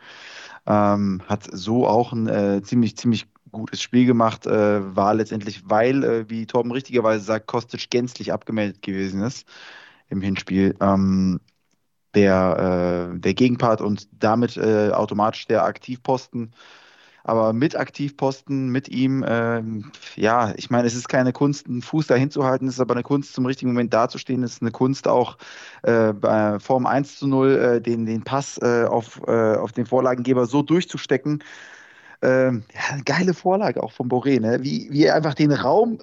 [0.66, 4.46] Ähm, hat so auch ein äh, ziemlich, ziemlich gutes Spiel gemacht.
[4.46, 9.48] Äh, war letztendlich, weil, äh, wie Torben richtigerweise sagt, Kostic gänzlich abgemeldet gewesen ist
[10.10, 10.76] im Hinspiel.
[10.82, 11.40] Ähm,
[12.14, 16.54] der, äh, der Gegenpart und damit äh, automatisch der Aktivposten
[17.24, 22.08] aber mit Aktivposten, mit ihm, ähm, ja, ich meine, es ist keine Kunst, einen Fuß
[22.08, 24.72] dahin zu halten, es ist aber eine Kunst, zum richtigen Moment dazustehen, es ist eine
[24.72, 25.38] Kunst auch
[25.84, 29.86] äh, bei Form 1 zu 0 äh, den, den Pass äh, auf, äh, auf den
[29.86, 31.44] Vorlagengeber so durchzustecken.
[32.24, 34.60] Ähm, ja, geile Vorlage auch von Boré, ne?
[34.62, 36.00] wie, wie er einfach den Raum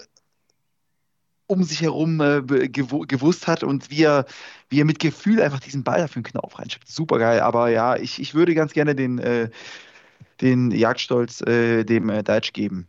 [1.48, 4.26] um sich herum äh, gew gewusst hat und wie er,
[4.68, 6.86] wie er mit Gefühl einfach diesen Ball da für den Knauf reinschiebt.
[6.86, 7.40] Super geil.
[7.40, 9.48] Aber ja, ich, ich würde ganz gerne den, äh,
[10.40, 12.86] den Jagdstolz äh, dem äh, Deutsch geben.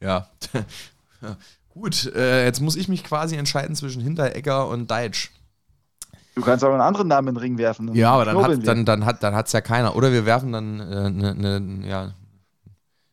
[0.00, 0.28] Ja.
[1.68, 5.30] Gut, äh, jetzt muss ich mich quasi entscheiden zwischen Hinteregger und Deitsch.
[6.34, 7.94] Du kannst auch einen anderen Namen in den Ring werfen.
[7.94, 9.94] Ja, aber dann hat dann, dann hat dann hat's ja keiner.
[9.94, 12.14] Oder wir werfen dann eine, äh, ne, ja,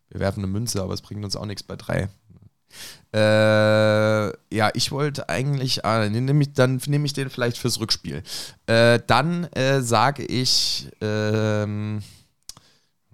[0.09, 2.09] wir werfen eine Münze, aber es bringt uns auch nichts bei drei.
[3.13, 8.21] Äh, ja, ich wollte eigentlich, ah, nehm ich, dann nehme ich den vielleicht fürs Rückspiel.
[8.65, 12.03] Äh, dann äh, sage ich, ähm,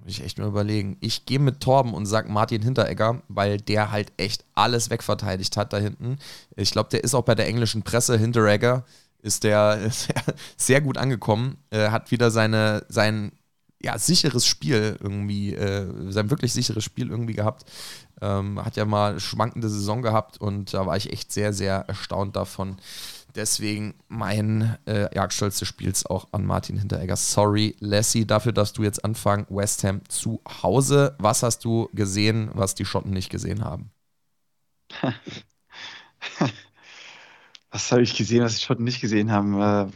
[0.03, 0.97] muss ich echt nur überlegen.
[0.99, 5.73] Ich gehe mit Torben und sage Martin Hinteregger, weil der halt echt alles wegverteidigt hat
[5.73, 6.17] da hinten.
[6.55, 8.83] Ich glaube, der ist auch bei der englischen Presse Hinteregger,
[9.21, 10.23] ist der sehr,
[10.57, 13.31] sehr gut angekommen, äh, hat wieder seine, sein
[13.81, 17.65] ja, sicheres Spiel irgendwie, äh, sein wirklich sicheres Spiel irgendwie gehabt.
[18.21, 22.35] Ähm, hat ja mal schwankende Saison gehabt und da war ich echt sehr, sehr erstaunt
[22.35, 22.77] davon.
[23.35, 27.15] Deswegen mein äh, Jagdstolz des Spiels auch an Martin Hinteregger.
[27.15, 29.47] Sorry, Lassie, dafür, dass du jetzt anfangen.
[29.49, 31.15] West Ham zu Hause.
[31.17, 33.91] Was hast du gesehen, was die Schotten nicht gesehen haben?
[37.71, 39.59] was habe ich gesehen, was die Schotten nicht gesehen haben?
[39.59, 39.87] Äh,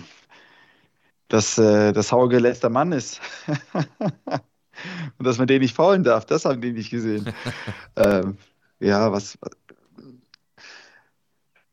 [1.27, 3.21] dass äh, das Hauge letzter Mann ist.
[5.17, 7.33] Und dass man den nicht faulen darf, das haben die nicht gesehen.
[7.95, 8.37] ähm,
[8.79, 9.37] ja, was.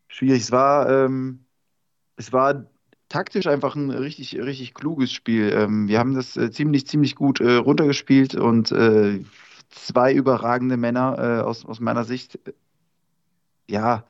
[0.09, 0.43] Schwierig.
[0.43, 0.89] Es war.
[0.89, 1.41] Ähm,
[2.17, 2.67] es war
[3.09, 5.53] taktisch einfach ein richtig, richtig kluges Spiel.
[5.53, 9.21] Ähm, wir haben das äh, ziemlich, ziemlich gut äh, runtergespielt und äh,
[9.71, 12.39] zwei überragende Männer äh, aus, aus meiner Sicht.
[12.47, 12.53] Äh,
[13.69, 14.05] ja,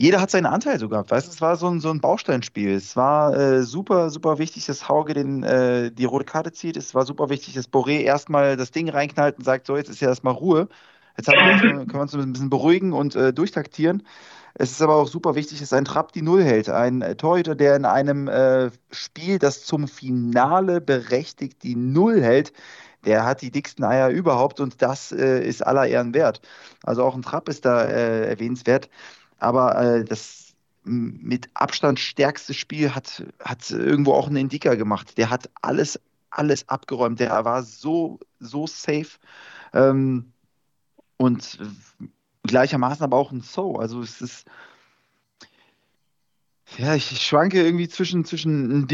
[0.00, 1.10] jeder hat seinen Anteil so gehabt.
[1.10, 2.70] Weißt es war so ein, so ein Bausteinspiel.
[2.70, 6.78] Es war äh, super, super wichtig, dass Hauge den, äh, die rote Karte zieht.
[6.78, 10.00] Es war super wichtig, dass Boré erstmal das Ding reinknallt und sagt: So, jetzt ist
[10.00, 10.68] ja erstmal Ruhe.
[11.18, 14.02] Jetzt wir, können wir uns ein bisschen beruhigen und äh, durchtaktieren.
[14.54, 16.70] Es ist aber auch super wichtig, dass ein Trapp die Null hält.
[16.70, 22.54] Ein äh, Torhüter, der in einem äh, Spiel, das zum Finale berechtigt, die Null hält,
[23.04, 26.40] der hat die dicksten Eier überhaupt und das äh, ist aller Ehren wert.
[26.84, 28.88] Also auch ein Trapp ist da äh, erwähnenswert.
[29.40, 35.18] Aber äh, das mit Abstand stärkste Spiel hat, hat irgendwo auch einen Indiker gemacht.
[35.18, 37.20] Der hat alles, alles abgeräumt.
[37.20, 39.18] Der war so, so safe.
[39.72, 40.32] Ähm,
[41.16, 41.58] und
[42.44, 43.76] gleichermaßen aber auch ein So.
[43.76, 44.46] Also es ist.
[46.78, 48.86] Ja, ich schwanke irgendwie zwischen, zwischen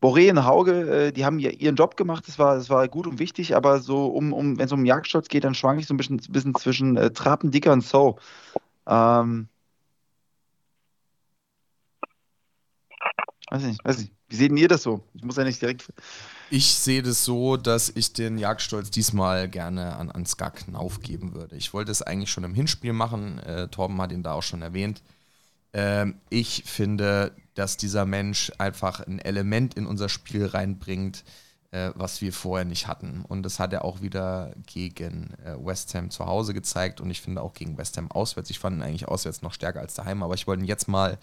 [0.00, 3.18] Boré und Hauge, äh, die haben ihren Job gemacht, das war, das war gut und
[3.18, 5.98] wichtig, aber so, um, um, wenn es um Jagdstolz geht, dann schwanke ich so ein
[5.98, 8.16] bisschen, bisschen zwischen äh, Trappen, Dicker und So.
[8.86, 9.48] Ähm,
[13.50, 14.12] weiß nicht, weiß nicht.
[14.28, 15.02] Wie seht ihr das so?
[15.14, 15.92] Ich muss ja nicht direkt.
[16.50, 21.56] Ich sehe das so, dass ich den Jagdstolz diesmal gerne an Ansgar Knauf geben würde.
[21.56, 23.38] Ich wollte es eigentlich schon im Hinspiel machen.
[23.40, 25.02] Äh, Torben hat ihn da auch schon erwähnt.
[25.72, 31.24] Ähm, ich finde, dass dieser Mensch einfach ein Element in unser Spiel reinbringt,
[31.72, 33.24] äh, was wir vorher nicht hatten.
[33.28, 37.20] Und das hat er auch wieder gegen äh, West Ham zu Hause gezeigt und ich
[37.20, 38.50] finde auch gegen West Ham auswärts.
[38.50, 41.18] Ich fand ihn eigentlich auswärts noch stärker als daheim, aber ich wollte ihn jetzt mal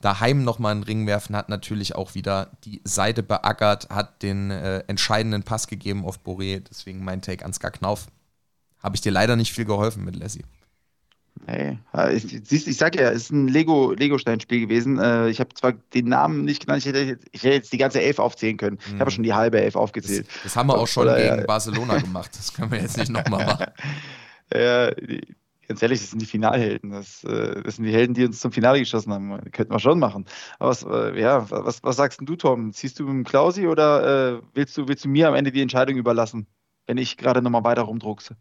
[0.00, 4.78] daheim nochmal einen Ring werfen, hat natürlich auch wieder die Seite beackert, hat den äh,
[4.86, 8.06] entscheidenden Pass gegeben auf Boré, deswegen mein Take an Ska Knauf.
[8.82, 10.44] Habe ich dir leider nicht viel geholfen mit Lassie.
[11.46, 11.78] Hey,
[12.14, 14.98] ich, siehst, ich sag ja, es ist ein Lego, Lego-Stein-Spiel gewesen.
[14.98, 18.00] Äh, ich habe zwar den Namen nicht genannt, ich hätte, ich hätte jetzt die ganze
[18.00, 18.78] Elf aufzählen können.
[18.86, 18.94] Mhm.
[18.94, 20.26] Ich habe schon die halbe Elf aufgezählt.
[20.28, 21.44] Das, das haben wir auch schon Oder, gegen ja.
[21.44, 22.30] Barcelona gemacht.
[22.36, 23.66] Das können wir jetzt nicht nochmal machen.
[24.54, 25.20] ja, die,
[25.66, 26.90] ganz ehrlich, das sind die Finalhelden.
[26.90, 29.40] Das, äh, das, sind die Helden, die uns zum Finale geschossen haben.
[29.52, 30.26] Könnten wir schon machen.
[30.58, 32.72] Aber was, äh, ja, was, was sagst du, Tom?
[32.72, 35.62] Ziehst du mit dem Klausi oder äh, willst, du, willst du mir am Ende die
[35.62, 36.46] Entscheidung überlassen,
[36.86, 38.36] wenn ich gerade nochmal weiter rumdruckse?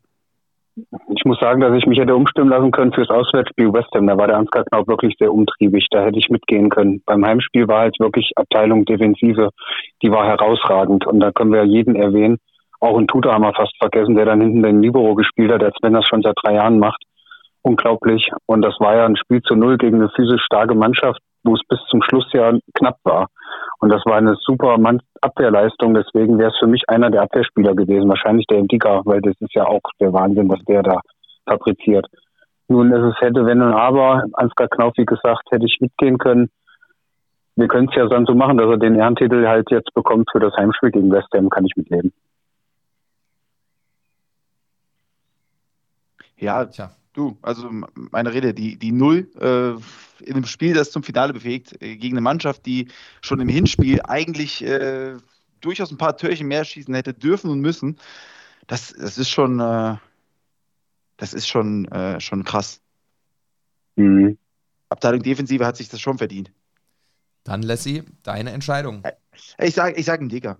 [0.75, 4.07] Ich muss sagen, dass ich mich hätte umstimmen lassen können fürs Auswärtsspiel West Ham.
[4.07, 5.87] Da war der Ansgar Knaub wirklich sehr umtriebig.
[5.91, 7.01] Da hätte ich mitgehen können.
[7.05, 9.49] Beim Heimspiel war halt wirklich Abteilung Defensive.
[10.01, 11.05] Die war herausragend.
[11.05, 12.37] Und da können wir jeden erwähnen.
[12.79, 15.75] Auch ein Tutor haben wir fast vergessen, der dann hinten den Libero gespielt hat, als
[15.81, 17.03] wenn das schon seit drei Jahren macht.
[17.61, 18.31] Unglaublich.
[18.45, 21.61] Und das war ja ein Spiel zu Null gegen eine physisch starke Mannschaft, wo es
[21.67, 23.27] bis zum Schluss ja knapp war.
[23.79, 24.77] Und das war eine super
[25.21, 25.93] Abwehrleistung.
[25.93, 28.09] Deswegen wäre es für mich einer der Abwehrspieler gewesen.
[28.09, 30.99] Wahrscheinlich der Indika, weil das ist ja auch der Wahnsinn, was der da
[31.45, 32.05] fabriziert.
[32.67, 36.49] Nun ist es hätte, wenn und aber, Ansgar Knauf, wie gesagt, hätte ich mitgehen können.
[37.55, 40.39] Wir können es ja dann so machen, dass er den Ehrentitel halt jetzt bekommt für
[40.39, 42.13] das Heimspiel gegen West Ham, kann ich mitleben.
[46.37, 46.91] Ja, tja.
[47.13, 51.81] Du, also meine Rede, die, die Null äh, in einem Spiel, das zum Finale bewegt,
[51.81, 52.87] äh, gegen eine Mannschaft, die
[53.21, 55.17] schon im Hinspiel eigentlich äh,
[55.59, 57.97] durchaus ein paar Türchen mehr schießen hätte dürfen und müssen.
[58.67, 59.95] das, das ist schon, äh,
[61.17, 62.79] das ist schon, äh, schon krass.
[63.95, 64.37] Mhm.
[64.89, 66.51] Abteilung Defensive hat sich das schon verdient.
[67.43, 69.03] Dann, Lassie, deine Entscheidung.
[69.57, 70.59] Ich sage ich sag einen Digger.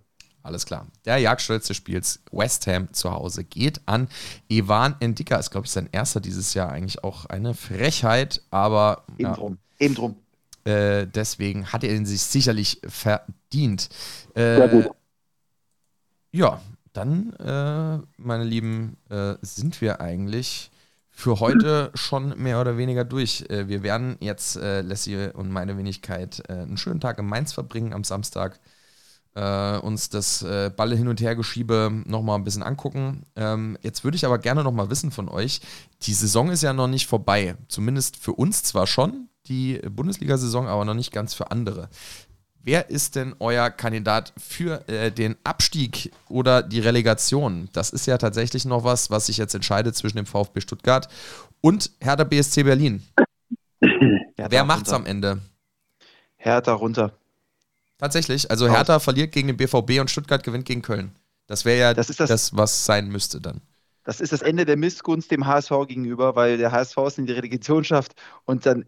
[0.50, 0.88] Alles klar.
[1.06, 4.08] Der Jagdstolz des Spiels West Ham zu Hause geht an
[4.48, 5.36] Ivan Endika.
[5.38, 6.72] Ist, glaube ich, sein erster dieses Jahr.
[6.72, 9.60] Eigentlich auch eine Frechheit, aber Eben ja, drum.
[9.78, 10.16] Eben drum.
[10.64, 13.90] äh, deswegen hat er ihn sich sicherlich verdient.
[14.34, 14.90] Äh, Sehr gut.
[16.32, 16.62] Ja,
[16.94, 20.72] dann, äh, meine Lieben, äh, sind wir eigentlich
[21.12, 23.46] für heute schon mehr oder weniger durch.
[23.50, 27.94] Äh, wir werden jetzt, äh, Lassie und meine Wenigkeit, einen schönen Tag in Mainz verbringen
[27.94, 28.60] am Samstag.
[29.40, 33.24] Äh, uns das äh, Balle hin und her geschiebe nochmal ein bisschen angucken.
[33.38, 35.62] Ähm, jetzt würde ich aber gerne nochmal wissen von euch,
[36.02, 37.56] die Saison ist ja noch nicht vorbei.
[37.70, 41.88] Zumindest für uns zwar schon, die Bundesliga-Saison, aber noch nicht ganz für andere.
[42.62, 47.70] Wer ist denn euer Kandidat für äh, den Abstieg oder die Relegation?
[47.72, 51.08] Das ist ja tatsächlich noch was, was sich jetzt entscheidet zwischen dem VfB Stuttgart
[51.62, 53.04] und Hertha BSC Berlin.
[53.82, 54.96] Hertha Wer macht's runter.
[54.98, 55.40] am Ende?
[56.36, 57.14] Hertha runter.
[58.00, 58.50] Tatsächlich.
[58.50, 61.12] Also Hertha verliert gegen den BVB und Stuttgart gewinnt gegen Köln.
[61.48, 63.62] Das wäre ja Das ist das, das- was sein müsste dann.
[64.06, 67.34] Das ist das Ende der Missgunst dem HSV gegenüber, weil der HSV es in die
[67.34, 68.14] Relegation schafft
[68.46, 68.86] und dann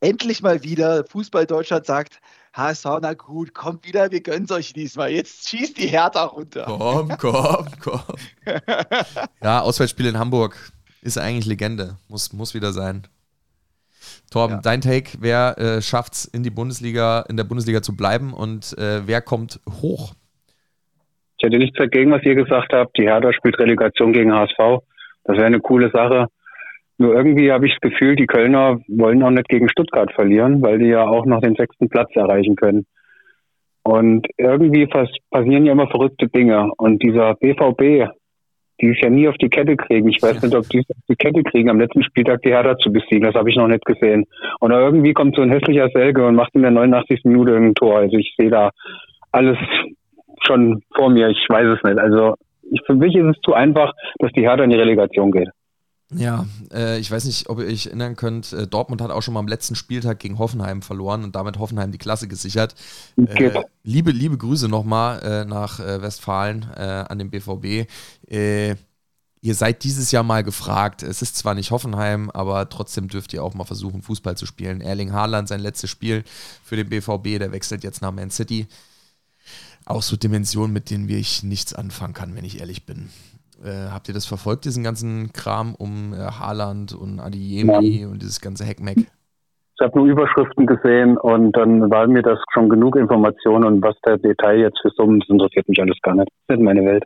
[0.00, 2.20] endlich mal wieder Fußball Deutschland sagt,
[2.54, 5.10] HSV, na gut, kommt wieder, wir gönnen es euch diesmal.
[5.10, 6.64] Jetzt schießt die Hertha runter.
[6.66, 8.02] Komm, komm, komm.
[9.42, 10.56] ja, Auswärtsspiel in Hamburg
[11.02, 11.96] ist eigentlich Legende.
[12.08, 13.06] Muss, muss wieder sein.
[14.30, 14.60] Torben, Ja.
[14.62, 18.76] dein Take, wer äh, schafft es in die Bundesliga, in der Bundesliga zu bleiben und
[18.78, 20.12] äh, wer kommt hoch?
[21.38, 22.98] Ich hätte nichts dagegen, was ihr gesagt habt.
[22.98, 24.82] Die Hertha spielt Relegation gegen HSV.
[25.24, 26.26] Das wäre eine coole Sache.
[26.98, 30.78] Nur irgendwie habe ich das Gefühl, die Kölner wollen auch nicht gegen Stuttgart verlieren, weil
[30.80, 32.86] die ja auch noch den sechsten Platz erreichen können.
[33.84, 36.72] Und irgendwie pass passieren ja immer verrückte Dinge.
[36.76, 38.10] Und dieser BVB,
[38.80, 40.08] die es ja nie auf die Kette kriegen.
[40.08, 42.76] Ich weiß nicht, ob die es auf die Kette kriegen, am letzten Spieltag die Hertha
[42.78, 43.22] zu besiegen.
[43.22, 44.26] Das habe ich noch nicht gesehen.
[44.60, 47.24] Und irgendwie kommt so ein hässlicher Selge und macht in der 89.
[47.24, 47.98] Minute ein Tor.
[47.98, 48.70] Also ich sehe da
[49.32, 49.58] alles
[50.46, 51.28] schon vor mir.
[51.28, 51.98] Ich weiß es nicht.
[51.98, 52.34] Also
[52.70, 55.48] ich, für mich ist es zu einfach, dass die Hertha in die Relegation geht.
[56.14, 59.34] Ja, äh, ich weiß nicht, ob ihr euch erinnern könnt, äh, Dortmund hat auch schon
[59.34, 62.74] mal am letzten Spieltag gegen Hoffenheim verloren und damit Hoffenheim die Klasse gesichert.
[63.16, 63.58] Äh, Geht.
[63.82, 67.86] liebe, liebe Grüße nochmal äh, nach äh, Westfalen äh, an den BVB.
[69.40, 71.02] Ihr seid dieses Jahr mal gefragt.
[71.02, 74.80] Es ist zwar nicht Hoffenheim, aber trotzdem dürft ihr auch mal versuchen, Fußball zu spielen.
[74.80, 76.24] Erling Haaland, sein letztes Spiel
[76.64, 78.66] für den BVB, der wechselt jetzt nach Man City.
[79.84, 83.10] Auch so Dimensionen, mit denen ich nichts anfangen kann, wenn ich ehrlich bin.
[83.64, 88.40] Äh, habt ihr das verfolgt, diesen ganzen Kram um äh, Haaland und Adiemi und dieses
[88.40, 88.98] ganze Heckmeck?
[88.98, 93.94] Ich habe nur Überschriften gesehen und dann war mir das schon genug Informationen und was
[94.04, 96.28] der Detail jetzt für Summen, das interessiert mich alles gar nicht.
[96.46, 97.04] Das ist meine Welt.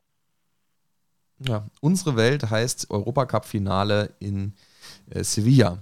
[1.38, 4.54] Ja, unsere Welt heißt Europacup-Finale in
[5.10, 5.78] äh, Sevilla.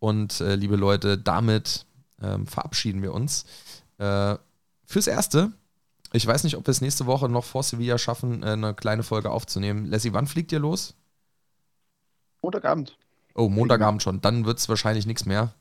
[0.00, 1.86] Und äh, liebe Leute, damit
[2.22, 3.46] ähm, verabschieden wir uns.
[3.98, 4.34] Äh,
[4.84, 5.52] fürs Erste,
[6.14, 9.02] ich weiß nicht, ob wir es nächste Woche noch vor Sevilla schaffen, äh, eine kleine
[9.02, 9.86] Folge aufzunehmen.
[9.86, 10.94] Lassie, wann fliegt ihr los?
[12.42, 12.96] Montagabend.
[13.34, 14.20] Oh, Montagabend schon.
[14.20, 15.52] Dann wird es wahrscheinlich nichts mehr.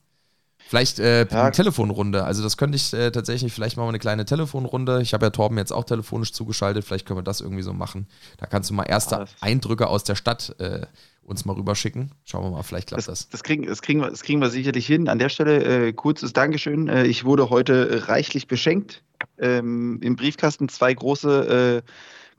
[0.68, 1.42] Vielleicht äh, Ja.
[1.44, 2.24] eine Telefonrunde.
[2.24, 5.02] Also das könnte ich äh, tatsächlich, vielleicht machen wir eine kleine Telefonrunde.
[5.02, 6.86] Ich habe ja Torben jetzt auch telefonisch zugeschaltet.
[6.86, 8.08] Vielleicht können wir das irgendwie so machen.
[8.38, 9.32] Da kannst du mal erste Alles.
[9.42, 10.86] Eindrücke aus der Stadt äh,
[11.24, 12.12] uns mal rüberschicken.
[12.24, 13.30] Schauen wir mal, vielleicht klappt Das, das.
[13.30, 15.10] das, kriegen, das, kriegen wir, das kriegen wir sicherlich hin.
[15.10, 16.88] An der Stelle äh, kurzes Dankeschön.
[16.88, 19.04] Äh, ich wurde heute reichlich beschenkt.
[19.44, 21.90] Ähm, Im Briefkasten zwei große äh,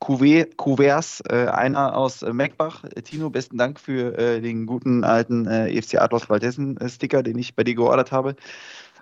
[0.04, 2.84] Cuvée, Kuverts, äh, einer aus äh, Meckbach.
[2.84, 7.38] Äh, Tino, besten Dank für äh, den guten alten äh, EFC Adolf Waldessen Sticker, den
[7.38, 8.36] ich bei dir geordert habe.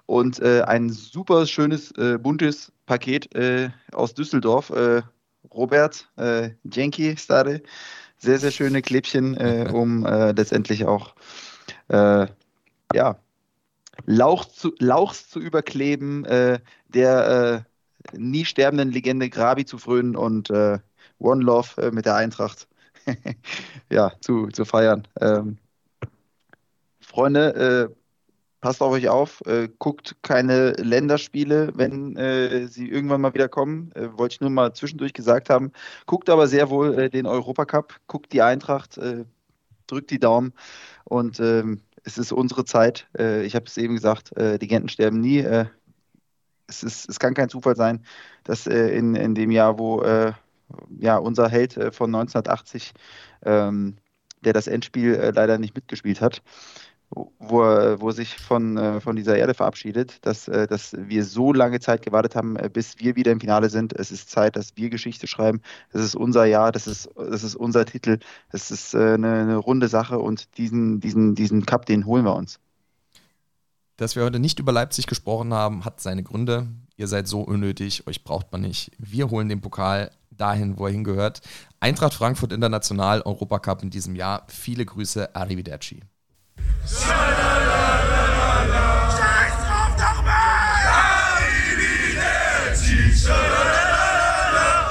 [0.06, 3.30] Und ein super schönes, äh, buntes Paket
[3.92, 4.70] aus Düsseldorf.
[5.54, 7.62] Robert, äh, Jenki, Stare.
[8.18, 9.36] Sehr, sehr schöne Klebchen,
[9.72, 11.14] um letztendlich auch
[11.88, 13.16] ja,
[14.04, 17.64] Lauch zu, Lauchs zu überkleben, der
[18.12, 20.78] nie sterbenden Legende Grabi zu frönen und äh,
[21.18, 22.68] One Love äh, mit der Eintracht
[23.90, 25.06] ja, zu, zu feiern.
[25.20, 25.58] Ähm,
[27.00, 27.94] Freunde, äh,
[28.62, 33.90] passt auf euch auf, äh, guckt keine Länderspiele, wenn äh, sie irgendwann mal wieder kommen.
[33.94, 35.72] Äh, Wollte ich nur mal zwischendurch gesagt haben.
[36.06, 38.98] Guckt aber sehr wohl äh, den Europacup, guckt die Eintracht,
[39.88, 40.54] drückt die Daumen
[41.04, 43.06] und ähm, es ist unsere Zeit.
[43.14, 45.46] Ich habe es eben gesagt, die Genten sterben nie.
[46.72, 48.04] Es, ist, es kann kein Zufall sein,
[48.44, 50.32] dass äh, in, in dem Jahr, wo äh,
[50.98, 52.92] ja, unser Held äh, von 1980,
[53.44, 53.96] ähm,
[54.44, 56.42] der das Endspiel äh, leider nicht mitgespielt hat,
[57.10, 61.78] wo er, sich von, äh, von dieser Erde verabschiedet, dass, äh, dass wir so lange
[61.80, 63.92] Zeit gewartet haben, bis wir wieder im Finale sind.
[63.92, 65.60] Es ist Zeit, dass wir Geschichte schreiben.
[65.92, 68.18] Das ist unser Jahr, das ist, das ist unser Titel.
[68.50, 72.58] Das ist eine, eine runde Sache und diesen, diesen, diesen Cup, den holen wir uns.
[74.02, 76.66] Dass wir heute nicht über Leipzig gesprochen haben, hat seine Gründe.
[76.96, 78.90] Ihr seid so unnötig, euch braucht man nicht.
[78.98, 81.40] Wir holen den Pokal dahin, wo er hingehört.
[81.78, 84.42] Eintracht Frankfurt International, Europacup in diesem Jahr.
[84.48, 86.00] Viele Grüße, arrivederci.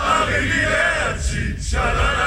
[0.05, 2.20] Arrivederci.